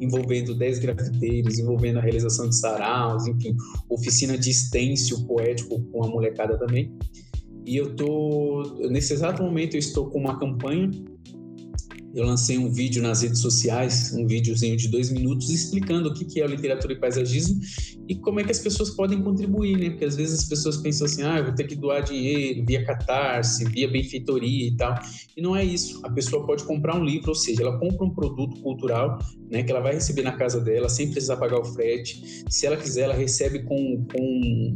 envolvendo 0.00 0.54
10 0.54 0.78
grafiteiros, 0.78 1.58
envolvendo 1.58 1.98
a 1.98 2.02
realização 2.02 2.48
de 2.48 2.56
saraus, 2.56 3.26
enfim, 3.26 3.56
oficina 3.88 4.38
de 4.38 4.50
estêncil 4.50 5.24
poético 5.26 5.80
com 5.92 6.04
a 6.04 6.08
molecada 6.08 6.56
também. 6.58 6.96
E 7.68 7.76
eu 7.76 7.94
tô 7.94 8.78
nesse 8.88 9.12
exato 9.12 9.42
momento 9.42 9.74
eu 9.74 9.78
estou 9.78 10.08
com 10.08 10.18
uma 10.20 10.38
campanha. 10.38 10.90
Eu 12.14 12.24
lancei 12.24 12.56
um 12.56 12.72
vídeo 12.72 13.02
nas 13.02 13.20
redes 13.20 13.40
sociais, 13.40 14.14
um 14.14 14.26
videozinho 14.26 14.74
de 14.74 14.88
dois 14.88 15.10
minutos 15.10 15.50
explicando 15.50 16.08
o 16.08 16.14
que 16.14 16.40
é 16.40 16.46
literatura 16.46 16.94
e 16.94 16.96
paisagismo 16.98 17.60
e 18.08 18.14
como 18.16 18.40
é 18.40 18.44
que 18.44 18.50
as 18.50 18.58
pessoas 18.58 18.88
podem 18.88 19.22
contribuir, 19.22 19.76
né? 19.76 19.90
Porque 19.90 20.06
às 20.06 20.16
vezes 20.16 20.40
as 20.40 20.48
pessoas 20.48 20.78
pensam 20.78 21.04
assim, 21.04 21.22
ah, 21.22 21.40
eu 21.40 21.44
vou 21.44 21.54
ter 21.54 21.64
que 21.64 21.76
doar 21.76 22.02
dinheiro 22.02 22.64
via 22.66 22.82
catarse, 22.86 23.66
via 23.66 23.86
benfeitoria 23.86 24.68
e 24.68 24.74
tal. 24.74 24.98
E 25.36 25.42
não 25.42 25.54
é 25.54 25.62
isso. 25.62 26.00
A 26.06 26.10
pessoa 26.10 26.46
pode 26.46 26.64
comprar 26.64 26.96
um 26.96 27.04
livro, 27.04 27.28
ou 27.28 27.34
seja, 27.34 27.60
ela 27.60 27.78
compra 27.78 28.06
um 28.06 28.14
produto 28.14 28.58
cultural, 28.62 29.18
né? 29.50 29.62
Que 29.62 29.70
ela 29.70 29.80
vai 29.80 29.92
receber 29.92 30.22
na 30.22 30.32
casa 30.32 30.58
dela 30.58 30.88
sem 30.88 31.10
precisar 31.10 31.36
pagar 31.36 31.60
o 31.60 31.64
frete. 31.66 32.42
Se 32.48 32.66
ela 32.66 32.78
quiser, 32.78 33.02
ela 33.02 33.14
recebe 33.14 33.62
com, 33.64 34.06
com 34.10 34.72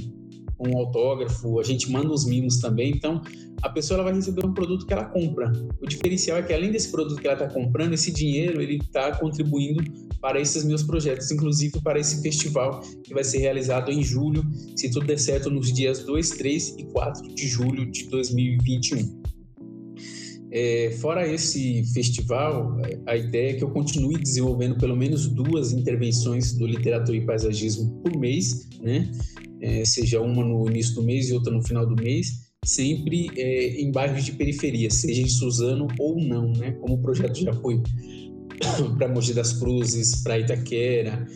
um 0.66 0.78
autógrafo, 0.78 1.58
a 1.60 1.62
gente 1.62 1.90
manda 1.90 2.12
os 2.12 2.24
mimos 2.24 2.58
também. 2.58 2.90
Então, 2.90 3.22
a 3.62 3.68
pessoa 3.68 3.96
ela 3.98 4.04
vai 4.04 4.14
receber 4.14 4.44
um 4.44 4.52
produto 4.52 4.86
que 4.86 4.92
ela 4.92 5.04
compra. 5.04 5.52
O 5.80 5.86
diferencial 5.86 6.38
é 6.38 6.42
que 6.42 6.52
além 6.52 6.70
desse 6.70 6.90
produto 6.90 7.20
que 7.20 7.26
ela 7.26 7.40
está 7.40 7.48
comprando, 7.48 7.92
esse 7.92 8.10
dinheiro 8.10 8.60
ele 8.60 8.76
está 8.76 9.16
contribuindo 9.16 9.82
para 10.20 10.40
esses 10.40 10.64
meus 10.64 10.82
projetos, 10.82 11.30
inclusive 11.30 11.80
para 11.80 11.98
esse 11.98 12.22
festival 12.22 12.80
que 13.02 13.14
vai 13.14 13.24
ser 13.24 13.38
realizado 13.38 13.90
em 13.90 14.02
julho, 14.02 14.44
se 14.76 14.90
tudo 14.90 15.06
der 15.06 15.18
certo, 15.18 15.50
nos 15.50 15.72
dias 15.72 16.04
2, 16.04 16.30
3 16.30 16.76
e 16.78 16.84
4 16.84 17.34
de 17.34 17.46
julho 17.46 17.90
de 17.90 18.08
2021. 18.08 19.22
É, 20.54 20.90
fora 21.00 21.26
esse 21.26 21.82
festival, 21.94 22.76
a 23.06 23.16
ideia 23.16 23.52
é 23.52 23.54
que 23.54 23.64
eu 23.64 23.70
continue 23.70 24.18
desenvolvendo 24.18 24.76
pelo 24.76 24.94
menos 24.94 25.26
duas 25.26 25.72
intervenções 25.72 26.52
do 26.52 26.66
literatura 26.66 27.16
e 27.16 27.24
paisagismo 27.24 28.02
por 28.02 28.14
mês, 28.18 28.68
né? 28.82 29.10
É, 29.62 29.84
seja 29.84 30.20
uma 30.20 30.44
no 30.44 30.68
início 30.68 30.94
do 30.96 31.02
mês 31.02 31.30
e 31.30 31.32
outra 31.32 31.52
no 31.52 31.62
final 31.62 31.86
do 31.86 31.94
mês, 31.94 32.50
sempre 32.64 33.30
é, 33.36 33.80
em 33.80 33.90
bairros 33.90 34.24
de 34.24 34.32
periferia, 34.32 34.90
seja 34.90 35.22
em 35.22 35.28
Suzano 35.28 35.86
ou 35.98 36.20
não, 36.20 36.52
né? 36.52 36.72
Como 36.72 36.94
o 36.94 37.02
projeto 37.02 37.36
já 37.36 37.52
foi 37.54 37.80
para 38.98 39.08
Mogi 39.08 39.32
das 39.32 39.52
Cruzes, 39.52 40.22
para 40.22 40.38
Itaquera, 40.38 41.26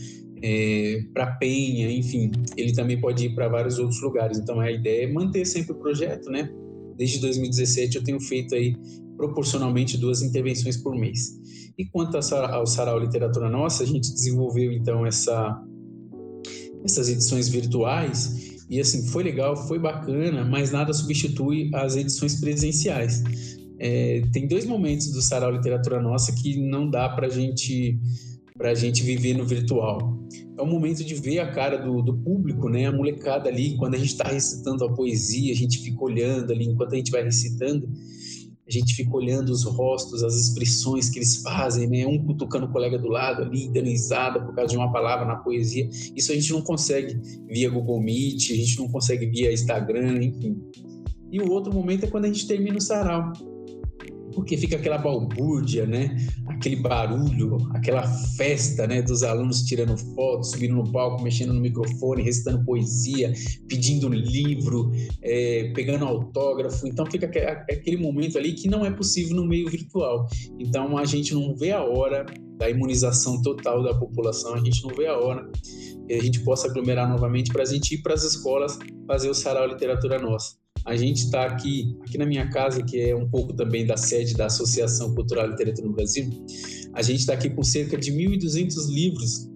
é, 0.43 1.03
para 1.15 1.33
Penha, 1.37 1.91
enfim, 1.91 2.31
ele 2.57 2.73
também 2.73 3.01
pode 3.01 3.27
ir 3.27 3.35
para 3.35 3.49
vários 3.49 3.79
outros 3.79 4.01
lugares. 4.03 4.39
Então 4.39 4.61
a 4.61 4.71
ideia 4.71 5.05
é 5.05 5.13
manter 5.13 5.45
sempre 5.45 5.73
o 5.73 5.77
projeto, 5.77 6.29
né? 6.31 6.51
Desde 6.97 7.21
2017 7.21 7.97
eu 7.97 8.05
tenho 8.05 8.21
feito 8.21 8.55
aí 8.55 8.77
proporcionalmente 9.17 9.97
duas 9.97 10.23
intervenções 10.23 10.77
por 10.77 10.95
mês. 10.97 11.37
E 11.79 11.85
quanto 11.87 12.17
ao 12.17 12.67
Sarau 12.67 12.99
Literatura 12.99 13.49
Nossa, 13.49 13.83
a 13.83 13.87
gente 13.87 14.13
desenvolveu 14.13 14.73
então 14.73 15.05
essa 15.07 15.63
essas 16.87 17.09
edições 17.09 17.49
virtuais 17.49 18.57
e 18.69 18.81
assim 18.81 19.07
foi 19.09 19.23
legal, 19.23 19.57
foi 19.69 19.79
bacana, 19.79 20.45
mas 20.45 20.73
nada 20.73 20.93
substitui 20.93 21.71
as 21.75 21.97
edições 21.97 22.41
presenciais. 22.41 23.23
É, 23.79 24.23
tem 24.33 24.49
dois 24.49 24.65
momentos 24.65 25.13
do 25.13 25.23
Sarau 25.23 25.53
Literatura 25.53 26.01
Nossa 26.01 26.33
que 26.33 26.59
não 26.61 26.89
dá 26.89 27.09
para 27.09 27.29
gente 27.29 27.99
para 28.57 28.75
gente 28.75 29.03
viver 29.03 29.35
no 29.35 29.45
virtual. 29.45 30.19
É 30.59 30.63
o 30.63 30.67
momento 30.67 31.05
de 31.05 31.15
ver 31.15 31.41
a 31.41 31.53
cara 31.53 31.77
do, 31.77 32.01
do 32.01 32.17
público, 32.17 32.71
né? 32.71 32.87
A 32.87 32.93
molecada 32.93 33.51
ali, 33.51 33.77
quando 33.77 33.97
a 33.97 33.99
gente 33.99 34.13
está 34.13 34.29
recitando 34.29 34.83
a 34.83 34.95
poesia, 34.95 35.53
a 35.53 35.57
gente 35.57 35.79
fica 35.81 36.03
olhando 36.03 36.51
ali 36.51 36.65
enquanto 36.65 36.95
a 36.95 36.97
gente 36.97 37.11
vai 37.11 37.23
recitando 37.23 37.87
a 38.67 38.71
gente 38.71 38.95
fica 38.95 39.15
olhando 39.15 39.51
os 39.51 39.65
rostos, 39.65 40.23
as 40.23 40.35
expressões 40.35 41.09
que 41.09 41.19
eles 41.19 41.37
fazem, 41.37 41.89
né? 41.89 42.07
Um 42.07 42.19
cutucando 42.25 42.67
o 42.67 42.73
colega 42.73 42.99
do 42.99 43.09
lado 43.09 43.43
ali, 43.43 43.69
dando 43.69 43.87
risada 43.87 44.41
por 44.41 44.55
causa 44.55 44.73
de 44.73 44.77
uma 44.77 44.93
palavra 44.93 45.25
na 45.25 45.37
poesia. 45.37 45.89
Isso 46.15 46.33
a 46.33 46.35
gente 46.35 46.53
não 46.53 46.63
consegue 46.63 47.21
via 47.47 47.71
Google 47.71 48.01
Meet, 48.01 48.51
a 48.51 48.57
gente 48.57 48.79
não 48.79 48.89
consegue 48.89 49.27
via 49.27 49.53
Instagram, 49.53 50.23
enfim. 50.23 50.61
E 51.31 51.41
o 51.41 51.51
outro 51.51 51.73
momento 51.73 52.05
é 52.05 52.09
quando 52.09 52.25
a 52.25 52.29
gente 52.29 52.47
termina 52.47 52.77
o 52.77 52.81
sarau 52.81 53.33
porque 54.37 54.55
fica 54.59 54.77
aquela 54.77 54.99
balbúrdia, 54.99 55.87
né? 55.87 56.15
Aquele 56.47 56.77
barulho, 56.77 57.57
aquela 57.73 58.07
festa, 58.37 58.87
né? 58.87 59.01
Dos 59.01 59.23
alunos 59.23 59.63
tirando 59.63 59.97
fotos, 60.15 60.51
subindo 60.51 60.75
no 60.75 60.93
palco, 60.93 61.23
mexendo 61.23 61.55
no 61.55 61.61
microfone, 61.61 62.23
recitando 62.23 62.63
poesia, 62.63 63.33
pedindo 63.67 64.11
livro, 64.11 64.93
é, 65.23 65.73
pegando 65.75 66.05
autógrafo. 66.05 66.87
Então 66.87 67.07
fica 67.07 67.27
aquele 67.27 67.97
momento 67.97 68.37
ali 68.37 68.53
que 68.53 68.69
não 68.69 68.85
é 68.85 68.91
possível 68.91 69.35
no 69.37 69.47
meio 69.47 69.71
virtual. 69.71 70.29
Então 70.61 70.99
a 70.99 71.07
gente 71.07 71.35
não 71.35 71.57
vê 71.57 71.73
a 71.73 71.83
hora 71.83 72.27
da 72.59 72.69
imunização 72.69 73.41
total 73.41 73.83
da 73.83 73.95
população, 73.95 74.55
a 74.55 74.61
gente 74.61 74.83
não 74.83 74.95
vê 74.95 75.07
a 75.07 75.17
hora 75.17 75.51
que 76.07 76.13
a 76.13 76.23
gente 76.23 76.41
possa 76.41 76.69
aglomerar 76.69 77.09
novamente 77.09 77.51
para 77.51 77.63
a 77.63 77.67
gente 77.67 77.95
ir 77.95 78.03
para 78.03 78.13
as 78.13 78.23
escolas 78.23 78.79
fazer 79.07 79.31
o 79.31 79.35
sarau 79.35 79.67
literatura 79.67 80.19
nossa. 80.19 80.66
A 80.87 80.95
gente 80.97 81.25
está 81.25 81.47
aqui, 81.47 81.97
aqui 82.03 82.17
na 82.17 82.25
minha 82.25 82.49
casa, 82.49 82.81
que 82.83 83.01
é 83.01 83.15
um 83.15 83.29
pouco 83.29 83.53
também 83.53 83.85
da 83.85 83.97
sede 83.97 84.35
da 84.35 84.47
Associação 84.47 85.13
Cultural 85.15 85.47
e 85.47 85.51
Literatura 85.51 85.89
no 85.89 85.93
Brasil, 85.93 86.31
a 86.95 87.03
gente 87.03 87.19
está 87.19 87.33
aqui 87.33 87.51
com 87.51 87.63
cerca 87.63 87.99
de 87.99 88.13
1.200 88.13 88.89
livros 88.89 89.51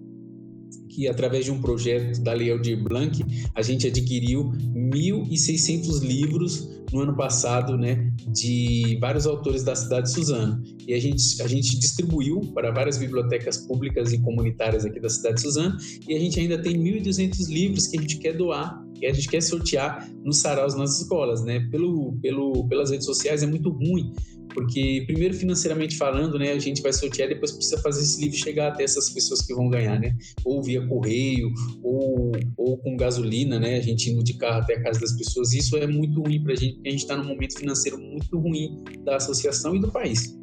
que 0.89 1.07
através 1.07 1.45
de 1.45 1.51
um 1.51 1.61
projeto 1.61 2.21
da 2.21 2.33
Lei 2.33 2.51
Aldir 2.51 2.83
Blanc, 2.83 3.23
a 3.55 3.61
gente 3.61 3.87
adquiriu 3.87 4.51
1.600 4.75 6.01
livros 6.01 6.69
no 6.91 6.99
ano 6.99 7.15
passado, 7.15 7.77
né, 7.77 8.11
de 8.27 8.97
vários 8.99 9.25
autores 9.25 9.63
da 9.63 9.73
cidade 9.73 10.07
de 10.07 10.13
Suzano. 10.13 10.61
E 10.85 10.93
a 10.93 10.99
gente, 10.99 11.41
a 11.41 11.47
gente 11.47 11.79
distribuiu 11.79 12.41
para 12.53 12.71
várias 12.71 12.97
bibliotecas 12.97 13.57
públicas 13.57 14.11
e 14.11 14.19
comunitárias 14.19 14.83
aqui 14.83 14.99
da 14.99 15.09
cidade 15.09 15.35
de 15.35 15.41
Suzano, 15.43 15.77
e 16.07 16.13
a 16.13 16.19
gente 16.19 16.37
ainda 16.37 16.61
tem 16.61 16.77
1.200 16.77 17.47
livros 17.47 17.87
que 17.87 17.97
a 17.97 18.01
gente 18.01 18.17
quer 18.17 18.35
doar 18.35 18.83
a 19.05 19.13
gente 19.13 19.27
quer 19.27 19.41
sortear 19.41 20.09
no 20.23 20.33
saraus 20.33 20.75
nas 20.75 21.01
escolas, 21.01 21.43
né? 21.43 21.67
Pelo, 21.71 22.17
pelo, 22.21 22.67
pelas 22.67 22.91
redes 22.91 23.05
sociais 23.05 23.43
é 23.43 23.47
muito 23.47 23.69
ruim, 23.69 24.13
porque 24.53 25.03
primeiro 25.05 25.33
financeiramente 25.33 25.97
falando, 25.97 26.37
né, 26.37 26.51
a 26.51 26.59
gente 26.59 26.81
vai 26.81 26.93
sortear 26.93 27.29
e 27.29 27.33
depois 27.33 27.51
precisa 27.51 27.77
fazer 27.81 28.01
esse 28.01 28.21
livro 28.21 28.37
chegar 28.37 28.69
até 28.69 28.83
essas 28.83 29.09
pessoas 29.09 29.41
que 29.41 29.53
vão 29.53 29.69
ganhar, 29.69 29.99
né? 29.99 30.15
Ou 30.45 30.61
via 30.61 30.85
correio, 30.87 31.49
ou, 31.83 32.31
ou 32.57 32.77
com 32.77 32.95
gasolina, 32.95 33.59
né? 33.59 33.77
A 33.77 33.81
gente 33.81 34.09
indo 34.09 34.23
de 34.23 34.33
carro 34.33 34.61
até 34.61 34.75
a 34.75 34.83
casa 34.83 34.99
das 34.99 35.13
pessoas. 35.13 35.53
Isso 35.53 35.77
é 35.77 35.87
muito 35.87 36.21
ruim 36.21 36.41
para 36.43 36.53
a 36.53 36.55
gente, 36.55 36.75
porque 36.75 36.89
a 36.89 36.91
gente 36.91 37.01
está 37.01 37.17
num 37.17 37.25
momento 37.25 37.57
financeiro 37.57 37.97
muito 37.99 38.37
ruim 38.37 38.83
da 39.03 39.17
associação 39.17 39.75
e 39.75 39.79
do 39.79 39.91
país. 39.91 40.37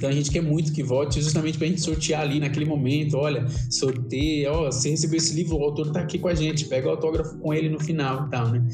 Então 0.00 0.08
a 0.08 0.12
gente 0.14 0.30
quer 0.30 0.40
muito 0.40 0.72
que 0.72 0.82
vote 0.82 1.20
justamente 1.20 1.58
para 1.58 1.66
a 1.66 1.68
gente 1.68 1.82
sortear 1.82 2.22
ali 2.22 2.40
naquele 2.40 2.64
momento. 2.64 3.18
Olha, 3.18 3.46
sorteia, 3.68 4.50
ó, 4.50 4.64
você 4.64 4.88
recebeu 4.88 5.18
esse 5.18 5.34
livro, 5.34 5.58
o 5.58 5.62
autor 5.62 5.88
está 5.88 6.00
aqui 6.00 6.18
com 6.18 6.28
a 6.28 6.34
gente, 6.34 6.64
pega 6.64 6.88
o 6.88 6.92
autógrafo 6.92 7.36
com 7.36 7.52
ele 7.52 7.68
no 7.68 7.78
final 7.78 8.26
e 8.26 8.30
tal, 8.30 8.48
né? 8.48 8.66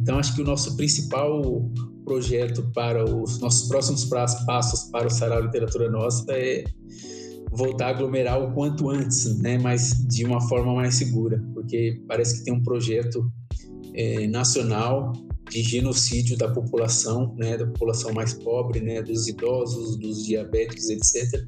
Então 0.00 0.16
acho 0.16 0.32
que 0.32 0.40
o 0.40 0.44
nosso 0.44 0.76
principal 0.76 1.68
projeto 2.04 2.70
para 2.72 3.04
os 3.04 3.40
nossos 3.40 3.68
próximos 3.68 4.04
passos 4.04 4.84
para 4.92 5.08
o 5.08 5.10
Sarau 5.10 5.42
Literatura 5.42 5.90
Nossa 5.90 6.24
é 6.30 6.62
voltar 7.50 7.86
a 7.86 7.90
aglomerar 7.90 8.40
o 8.40 8.52
quanto 8.52 8.90
antes, 8.90 9.40
né? 9.40 9.58
Mas 9.58 10.06
de 10.06 10.24
uma 10.24 10.40
forma 10.40 10.72
mais 10.72 10.94
segura, 10.94 11.42
porque 11.52 12.00
parece 12.06 12.38
que 12.38 12.44
tem 12.44 12.54
um 12.54 12.62
projeto 12.62 13.28
é, 13.92 14.28
nacional 14.28 15.14
de 15.50 15.62
genocídio 15.62 16.36
da 16.36 16.48
população, 16.48 17.34
né, 17.36 17.56
da 17.56 17.66
população 17.66 18.12
mais 18.12 18.32
pobre, 18.32 18.80
né, 18.80 19.02
dos 19.02 19.26
idosos, 19.26 19.96
dos 19.98 20.24
diabéticos, 20.24 20.88
etc. 20.88 21.44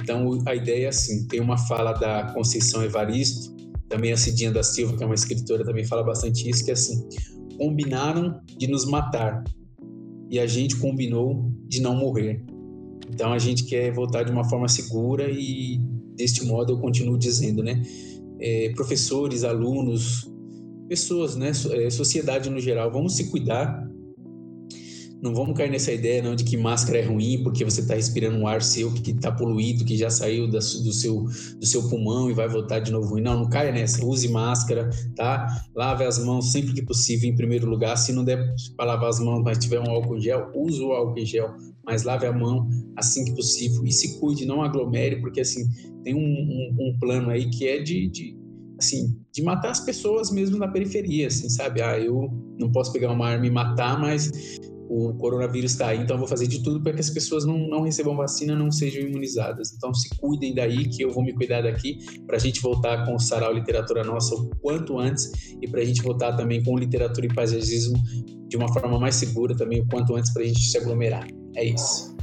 Então, 0.00 0.38
a 0.46 0.54
ideia 0.54 0.86
é 0.86 0.88
assim, 0.88 1.26
tem 1.26 1.40
uma 1.40 1.58
fala 1.58 1.92
da 1.92 2.32
Conceição 2.32 2.82
Evaristo, 2.84 3.54
também 3.88 4.12
a 4.12 4.16
Cidinha 4.16 4.52
da 4.52 4.62
Silva, 4.62 4.96
que 4.96 5.02
é 5.02 5.06
uma 5.06 5.16
escritora, 5.16 5.64
também 5.64 5.84
fala 5.84 6.04
bastante 6.04 6.48
isso, 6.48 6.64
que 6.64 6.70
é 6.70 6.74
assim, 6.74 7.08
combinaram 7.58 8.40
de 8.56 8.68
nos 8.68 8.84
matar 8.84 9.42
e 10.30 10.38
a 10.38 10.46
gente 10.46 10.76
combinou 10.76 11.52
de 11.66 11.80
não 11.80 11.96
morrer. 11.96 12.44
Então, 13.12 13.32
a 13.32 13.38
gente 13.38 13.64
quer 13.64 13.92
voltar 13.92 14.22
de 14.22 14.30
uma 14.30 14.48
forma 14.48 14.68
segura 14.68 15.28
e, 15.28 15.80
deste 16.14 16.44
modo, 16.44 16.74
eu 16.74 16.78
continuo 16.78 17.18
dizendo, 17.18 17.64
né, 17.64 17.82
é, 18.38 18.70
professores, 18.76 19.42
alunos, 19.42 20.29
pessoas, 20.90 21.36
né, 21.36 21.52
é, 21.70 21.88
sociedade 21.88 22.50
no 22.50 22.58
geral, 22.58 22.90
vamos 22.90 23.14
se 23.14 23.30
cuidar. 23.30 23.88
Não 25.22 25.34
vamos 25.34 25.56
cair 25.56 25.70
nessa 25.70 25.92
ideia 25.92 26.22
não 26.22 26.34
de 26.34 26.42
que 26.42 26.56
máscara 26.56 26.98
é 26.98 27.04
ruim 27.04 27.42
porque 27.44 27.62
você 27.62 27.82
está 27.82 27.94
respirando 27.94 28.38
um 28.38 28.46
ar 28.46 28.60
seu 28.60 28.92
que 28.92 29.10
está 29.12 29.30
poluído, 29.30 29.84
que 29.84 29.96
já 29.96 30.10
saiu 30.10 30.50
da, 30.50 30.58
do, 30.58 30.92
seu, 30.92 31.26
do 31.58 31.66
seu 31.66 31.88
pulmão 31.88 32.28
e 32.30 32.32
vai 32.32 32.48
voltar 32.48 32.80
de 32.80 32.90
novo 32.90 33.10
ruim. 33.10 33.20
Não, 33.20 33.38
não 33.38 33.48
caia 33.48 33.70
nessa. 33.70 34.04
Use 34.04 34.28
máscara, 34.28 34.88
tá? 35.14 35.46
Lave 35.76 36.04
as 36.04 36.18
mãos 36.24 36.50
sempre 36.50 36.72
que 36.72 36.82
possível, 36.82 37.28
em 37.28 37.36
primeiro 37.36 37.68
lugar. 37.68 37.96
Se 37.96 38.14
não 38.14 38.24
der 38.24 38.42
para 38.78 38.86
lavar 38.86 39.10
as 39.10 39.20
mãos, 39.20 39.42
mas 39.44 39.58
tiver 39.58 39.78
um 39.78 39.90
álcool 39.90 40.16
em 40.16 40.22
gel, 40.22 40.50
use 40.54 40.82
o 40.82 40.90
álcool 40.90 41.18
em 41.18 41.26
gel, 41.26 41.54
mas 41.84 42.02
lave 42.02 42.26
a 42.26 42.32
mão 42.32 42.66
assim 42.96 43.22
que 43.26 43.34
possível 43.36 43.84
e 43.84 43.92
se 43.92 44.18
cuide, 44.18 44.46
não 44.46 44.62
aglomere, 44.62 45.20
porque 45.20 45.42
assim 45.42 45.68
tem 46.02 46.14
um, 46.14 46.18
um, 46.18 46.76
um 46.80 46.98
plano 46.98 47.28
aí 47.28 47.50
que 47.50 47.68
é 47.68 47.78
de, 47.78 48.08
de 48.08 48.40
assim, 48.78 49.19
de 49.32 49.42
matar 49.42 49.70
as 49.70 49.80
pessoas 49.80 50.30
mesmo 50.30 50.58
na 50.58 50.68
periferia, 50.68 51.28
assim, 51.28 51.48
sabe? 51.48 51.82
Ah, 51.82 51.98
eu 51.98 52.28
não 52.58 52.70
posso 52.70 52.92
pegar 52.92 53.12
uma 53.12 53.28
arma 53.28 53.46
e 53.46 53.50
matar, 53.50 54.00
mas 54.00 54.30
o 54.90 55.14
coronavírus 55.14 55.70
está 55.70 55.88
aí, 55.88 55.98
então 55.98 56.16
eu 56.16 56.18
vou 56.18 56.26
fazer 56.26 56.48
de 56.48 56.64
tudo 56.64 56.82
para 56.82 56.92
que 56.92 57.00
as 57.00 57.08
pessoas 57.08 57.44
não, 57.44 57.56
não 57.68 57.82
recebam 57.82 58.16
vacina, 58.16 58.56
não 58.56 58.72
sejam 58.72 59.02
imunizadas. 59.02 59.72
Então 59.72 59.94
se 59.94 60.08
cuidem 60.16 60.52
daí, 60.52 60.88
que 60.88 61.02
eu 61.02 61.12
vou 61.12 61.22
me 61.22 61.32
cuidar 61.32 61.62
daqui, 61.62 61.98
para 62.26 62.36
a 62.36 62.40
gente 62.40 62.60
voltar 62.60 63.06
com 63.06 63.14
o 63.14 63.18
Sarau 63.20 63.52
Literatura 63.52 64.02
Nossa 64.02 64.34
o 64.34 64.50
quanto 64.56 64.98
antes 64.98 65.30
e 65.62 65.68
para 65.68 65.80
a 65.80 65.84
gente 65.84 66.02
voltar 66.02 66.36
também 66.36 66.60
com 66.64 66.76
literatura 66.76 67.24
e 67.26 67.32
paisagismo 67.32 67.96
de 68.48 68.56
uma 68.56 68.66
forma 68.72 68.98
mais 68.98 69.14
segura 69.14 69.56
também 69.56 69.80
o 69.80 69.86
quanto 69.86 70.16
antes 70.16 70.32
para 70.32 70.42
a 70.42 70.46
gente 70.46 70.60
se 70.60 70.76
aglomerar. 70.76 71.24
É 71.54 71.64
isso. 71.64 72.16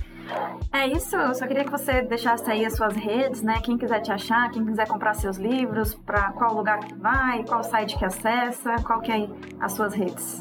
É 0.74 0.88
isso, 0.88 1.16
eu 1.16 1.34
só 1.34 1.48
queria 1.48 1.64
que 1.64 1.72
você 1.72 2.02
deixasse 2.02 2.50
aí 2.50 2.66
as 2.66 2.76
suas 2.76 2.94
redes, 2.96 3.42
né? 3.42 3.62
Quem 3.64 3.78
quiser 3.78 4.02
te 4.02 4.12
achar, 4.12 4.52
quem 4.52 4.66
quiser 4.66 4.86
comprar 4.88 5.14
seus 5.14 5.38
livros, 5.38 5.94
para 5.94 6.34
qual 6.34 6.54
lugar 6.56 6.80
que 6.80 6.94
vai, 6.96 7.46
qual 7.46 7.64
site 7.64 7.98
que 7.98 8.04
acessa, 8.06 8.76
qual 8.86 9.00
que 9.02 9.12
é 9.12 9.30
as 9.60 9.74
suas 9.74 9.94
redes. 9.94 10.40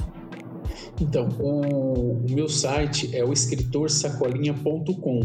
Então, 1.01 1.29
o, 1.41 2.23
meu 2.31 2.49
site 2.49 3.17
é 3.17 3.25
o 3.25 3.33
escritorsacolinha.com. 3.33 5.21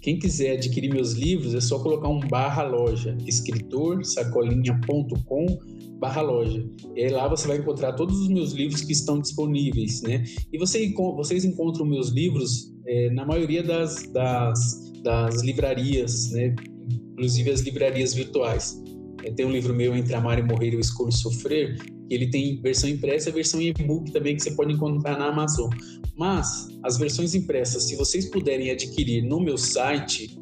Quem 0.00 0.18
quiser 0.18 0.56
adquirir 0.56 0.92
meus 0.92 1.12
livros 1.12 1.54
é 1.54 1.60
só 1.60 1.78
colocar 1.78 2.08
um 2.08 2.18
barra 2.20 2.64
loja, 2.64 3.16
escritorsacolinha.com 3.26 5.46
barra 6.02 6.20
loja. 6.20 6.68
E 6.96 7.04
aí 7.04 7.10
lá 7.10 7.28
você 7.28 7.46
vai 7.46 7.58
encontrar 7.58 7.92
todos 7.92 8.18
os 8.18 8.28
meus 8.28 8.52
livros 8.52 8.82
que 8.82 8.92
estão 8.92 9.20
disponíveis, 9.20 10.02
né? 10.02 10.24
E 10.52 10.58
você, 10.58 10.92
vocês 10.92 11.44
encontram 11.44 11.86
meus 11.86 12.08
livros 12.08 12.71
é, 12.86 13.10
na 13.10 13.24
maioria 13.24 13.62
das, 13.62 14.10
das, 14.12 14.92
das 15.02 15.42
livrarias, 15.42 16.30
né? 16.30 16.54
inclusive 17.12 17.50
as 17.50 17.60
livrarias 17.60 18.14
virtuais. 18.14 18.82
É, 19.24 19.30
tem 19.30 19.46
um 19.46 19.52
livro 19.52 19.74
meu, 19.74 19.96
Entre 19.96 20.14
Amar 20.14 20.38
e 20.38 20.42
Morrer, 20.42 20.74
Eu 20.74 20.80
Escolho 20.80 21.12
Sofrer, 21.12 21.78
que 21.78 22.14
ele 22.14 22.28
tem 22.28 22.60
versão 22.60 22.88
impressa 22.90 23.28
e 23.28 23.32
versão 23.32 23.60
e-book 23.60 24.10
também, 24.10 24.36
que 24.36 24.42
você 24.42 24.50
pode 24.52 24.72
encontrar 24.72 25.18
na 25.18 25.26
Amazon. 25.26 25.70
Mas 26.16 26.68
as 26.82 26.98
versões 26.98 27.34
impressas, 27.34 27.84
se 27.84 27.96
vocês 27.96 28.28
puderem 28.30 28.70
adquirir 28.70 29.22
no 29.22 29.40
meu 29.40 29.56
site, 29.56 30.36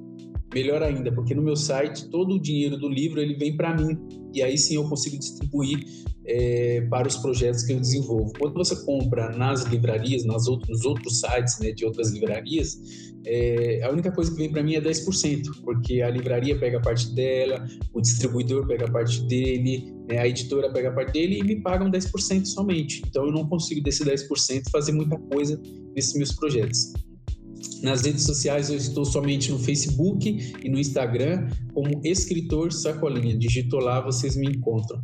melhor 0.53 0.83
ainda, 0.83 1.13
porque 1.13 1.35
no 1.35 1.43
meu 1.43 1.57
site 1.57 2.09
todo 2.09 2.35
o 2.35 2.41
dinheiro 2.41 2.77
do 2.77 2.89
livro 2.89 3.21
ele 3.21 3.35
vem 3.35 3.57
para 3.57 3.75
mim 3.75 3.97
e 4.35 4.43
aí 4.43 4.59
sim 4.59 4.75
eu 4.75 4.89
consigo 4.89 5.17
distribuir 5.19 5.79
é, 6.27 6.83
para 6.91 7.09
os 7.09 7.17
projetos 7.17 7.63
que 7.63 7.73
eu 7.73 7.81
desenvolvo. 7.81 8.33
Quando 8.39 8.55
você 8.55 8.77
compra 8.85 9.37
nas 9.37 9.65
livrarias, 9.65 10.25
nas 10.25 10.47
outros, 10.47 10.69
nos 10.69 10.85
outros 10.85 11.21
sites 11.21 11.59
né, 11.61 11.73
de 11.73 11.85
outras 11.85 12.11
livrarias, 12.11 12.79
é, 13.27 13.83
a 13.83 13.91
única 13.91 14.11
coisa 14.11 14.31
que 14.31 14.37
vem 14.37 14.51
para 14.51 14.63
mim 14.63 14.75
é 14.75 14.81
10%, 14.81 15.63
porque 15.63 16.01
a 16.01 16.11
livraria 16.11 16.59
pega 16.59 16.79
a 16.79 16.81
parte 16.81 17.15
dela, 17.15 17.67
o 17.93 18.01
distribuidor 18.01 18.67
pega 18.67 18.87
a 18.87 18.91
parte 18.91 19.23
dele, 19.23 19.95
né, 20.09 20.19
a 20.19 20.29
editora 20.29 20.73
pega 20.73 20.89
a 20.89 20.93
parte 20.93 21.13
dele 21.13 21.39
e 21.39 21.43
me 21.43 21.61
pagam 21.61 21.91
10% 21.91 22.45
somente. 22.47 23.03
Então 23.07 23.27
eu 23.27 23.33
não 23.33 23.47
consigo 23.47 23.83
desse 23.83 24.05
10% 24.05 24.71
fazer 24.71 24.93
muita 24.93 25.19
coisa 25.19 25.61
nesses 25.95 26.15
meus 26.15 26.33
projetos. 26.33 26.93
Nas 27.83 28.03
redes 28.03 28.25
sociais 28.25 28.71
eu 28.71 28.77
estou 28.77 29.05
somente 29.05 29.51
no 29.51 29.59
Facebook 29.59 30.55
e 30.63 30.69
no 30.69 30.79
Instagram 30.79 31.49
como 31.75 32.01
escritor 32.05 32.73
Sacolinha. 32.73 33.37
Digitou 33.37 33.81
lá, 33.81 34.01
vocês 34.01 34.37
me 34.37 34.47
encontram. 34.47 35.03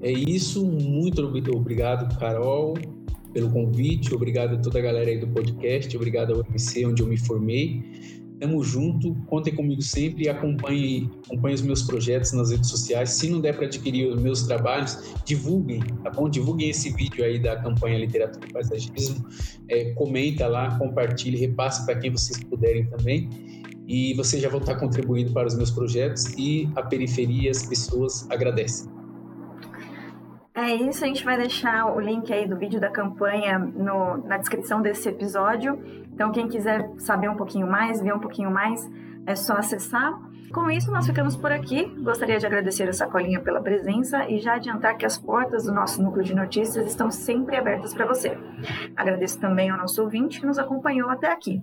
É 0.00 0.12
isso, 0.12 0.64
muito 0.64 1.20
obrigado, 1.54 2.16
Carol, 2.18 2.74
pelo 3.32 3.50
convite, 3.50 4.14
obrigado 4.14 4.54
a 4.54 4.58
toda 4.58 4.78
a 4.78 4.82
galera 4.82 5.10
aí 5.10 5.18
do 5.18 5.26
podcast, 5.28 5.94
obrigado 5.96 6.34
ao 6.34 6.40
UMC, 6.40 6.86
onde 6.86 7.02
eu 7.02 7.06
me 7.06 7.16
formei. 7.16 7.82
Tamo 8.38 8.62
junto, 8.62 9.14
contem 9.26 9.52
comigo 9.52 9.82
sempre 9.82 10.26
e 10.26 10.28
acompanhem, 10.28 11.10
acompanhem 11.26 11.56
os 11.56 11.62
meus 11.62 11.82
projetos 11.82 12.32
nas 12.32 12.52
redes 12.52 12.70
sociais. 12.70 13.10
Se 13.10 13.28
não 13.28 13.40
der 13.40 13.56
para 13.56 13.66
adquirir 13.66 14.06
os 14.12 14.22
meus 14.22 14.42
trabalhos, 14.42 14.96
divulguem, 15.24 15.80
tá 16.04 16.10
bom? 16.10 16.28
Divulguem 16.28 16.70
esse 16.70 16.92
vídeo 16.92 17.24
aí 17.24 17.40
da 17.40 17.56
campanha 17.56 17.98
Literatura 17.98 18.46
e 18.48 18.52
Paisagismo. 18.52 19.26
É, 19.68 19.92
comenta 19.94 20.46
lá, 20.46 20.78
compartilhe, 20.78 21.36
repasse 21.36 21.84
para 21.84 21.98
quem 21.98 22.12
vocês 22.12 22.38
puderem 22.44 22.86
também. 22.86 23.28
E 23.88 24.14
vocês 24.14 24.40
já 24.40 24.48
vão 24.48 24.60
estar 24.60 24.76
contribuindo 24.76 25.32
para 25.32 25.48
os 25.48 25.56
meus 25.56 25.72
projetos 25.72 26.26
e 26.38 26.68
a 26.76 26.82
periferia, 26.82 27.50
as 27.50 27.66
pessoas 27.66 28.24
agradecem. 28.30 28.97
É 30.58 30.74
isso, 30.74 31.04
a 31.04 31.06
gente 31.06 31.24
vai 31.24 31.36
deixar 31.36 31.86
o 31.86 32.00
link 32.00 32.32
aí 32.32 32.44
do 32.44 32.56
vídeo 32.56 32.80
da 32.80 32.90
campanha 32.90 33.60
no, 33.60 34.16
na 34.26 34.38
descrição 34.38 34.82
desse 34.82 35.08
episódio. 35.08 35.80
Então, 36.12 36.32
quem 36.32 36.48
quiser 36.48 36.90
saber 36.98 37.30
um 37.30 37.36
pouquinho 37.36 37.68
mais, 37.68 38.00
ver 38.00 38.12
um 38.12 38.18
pouquinho 38.18 38.50
mais, 38.50 38.84
é 39.24 39.36
só 39.36 39.52
acessar. 39.52 40.18
Com 40.52 40.68
isso, 40.68 40.90
nós 40.90 41.06
ficamos 41.06 41.36
por 41.36 41.52
aqui. 41.52 41.84
Gostaria 42.02 42.40
de 42.40 42.46
agradecer 42.46 42.88
a 42.88 42.92
Sacolinha 42.92 43.38
pela 43.38 43.60
presença 43.60 44.28
e 44.28 44.40
já 44.40 44.54
adiantar 44.54 44.96
que 44.96 45.06
as 45.06 45.16
portas 45.16 45.66
do 45.66 45.72
nosso 45.72 46.02
núcleo 46.02 46.24
de 46.24 46.34
notícias 46.34 46.86
estão 46.86 47.08
sempre 47.08 47.56
abertas 47.56 47.94
para 47.94 48.06
você. 48.06 48.36
Agradeço 48.96 49.38
também 49.38 49.70
ao 49.70 49.78
nosso 49.78 50.02
ouvinte 50.02 50.40
que 50.40 50.46
nos 50.46 50.58
acompanhou 50.58 51.08
até 51.08 51.30
aqui. 51.30 51.62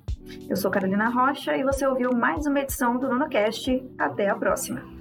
Eu 0.50 0.56
sou 0.56 0.72
Carolina 0.72 1.10
Rocha 1.10 1.54
e 1.58 1.66
você 1.66 1.86
ouviu 1.86 2.14
mais 2.16 2.48
uma 2.48 2.62
edição 2.62 2.98
do 2.98 3.10
NonoCast. 3.10 3.84
Até 3.98 4.30
a 4.30 4.36
próxima! 4.36 4.95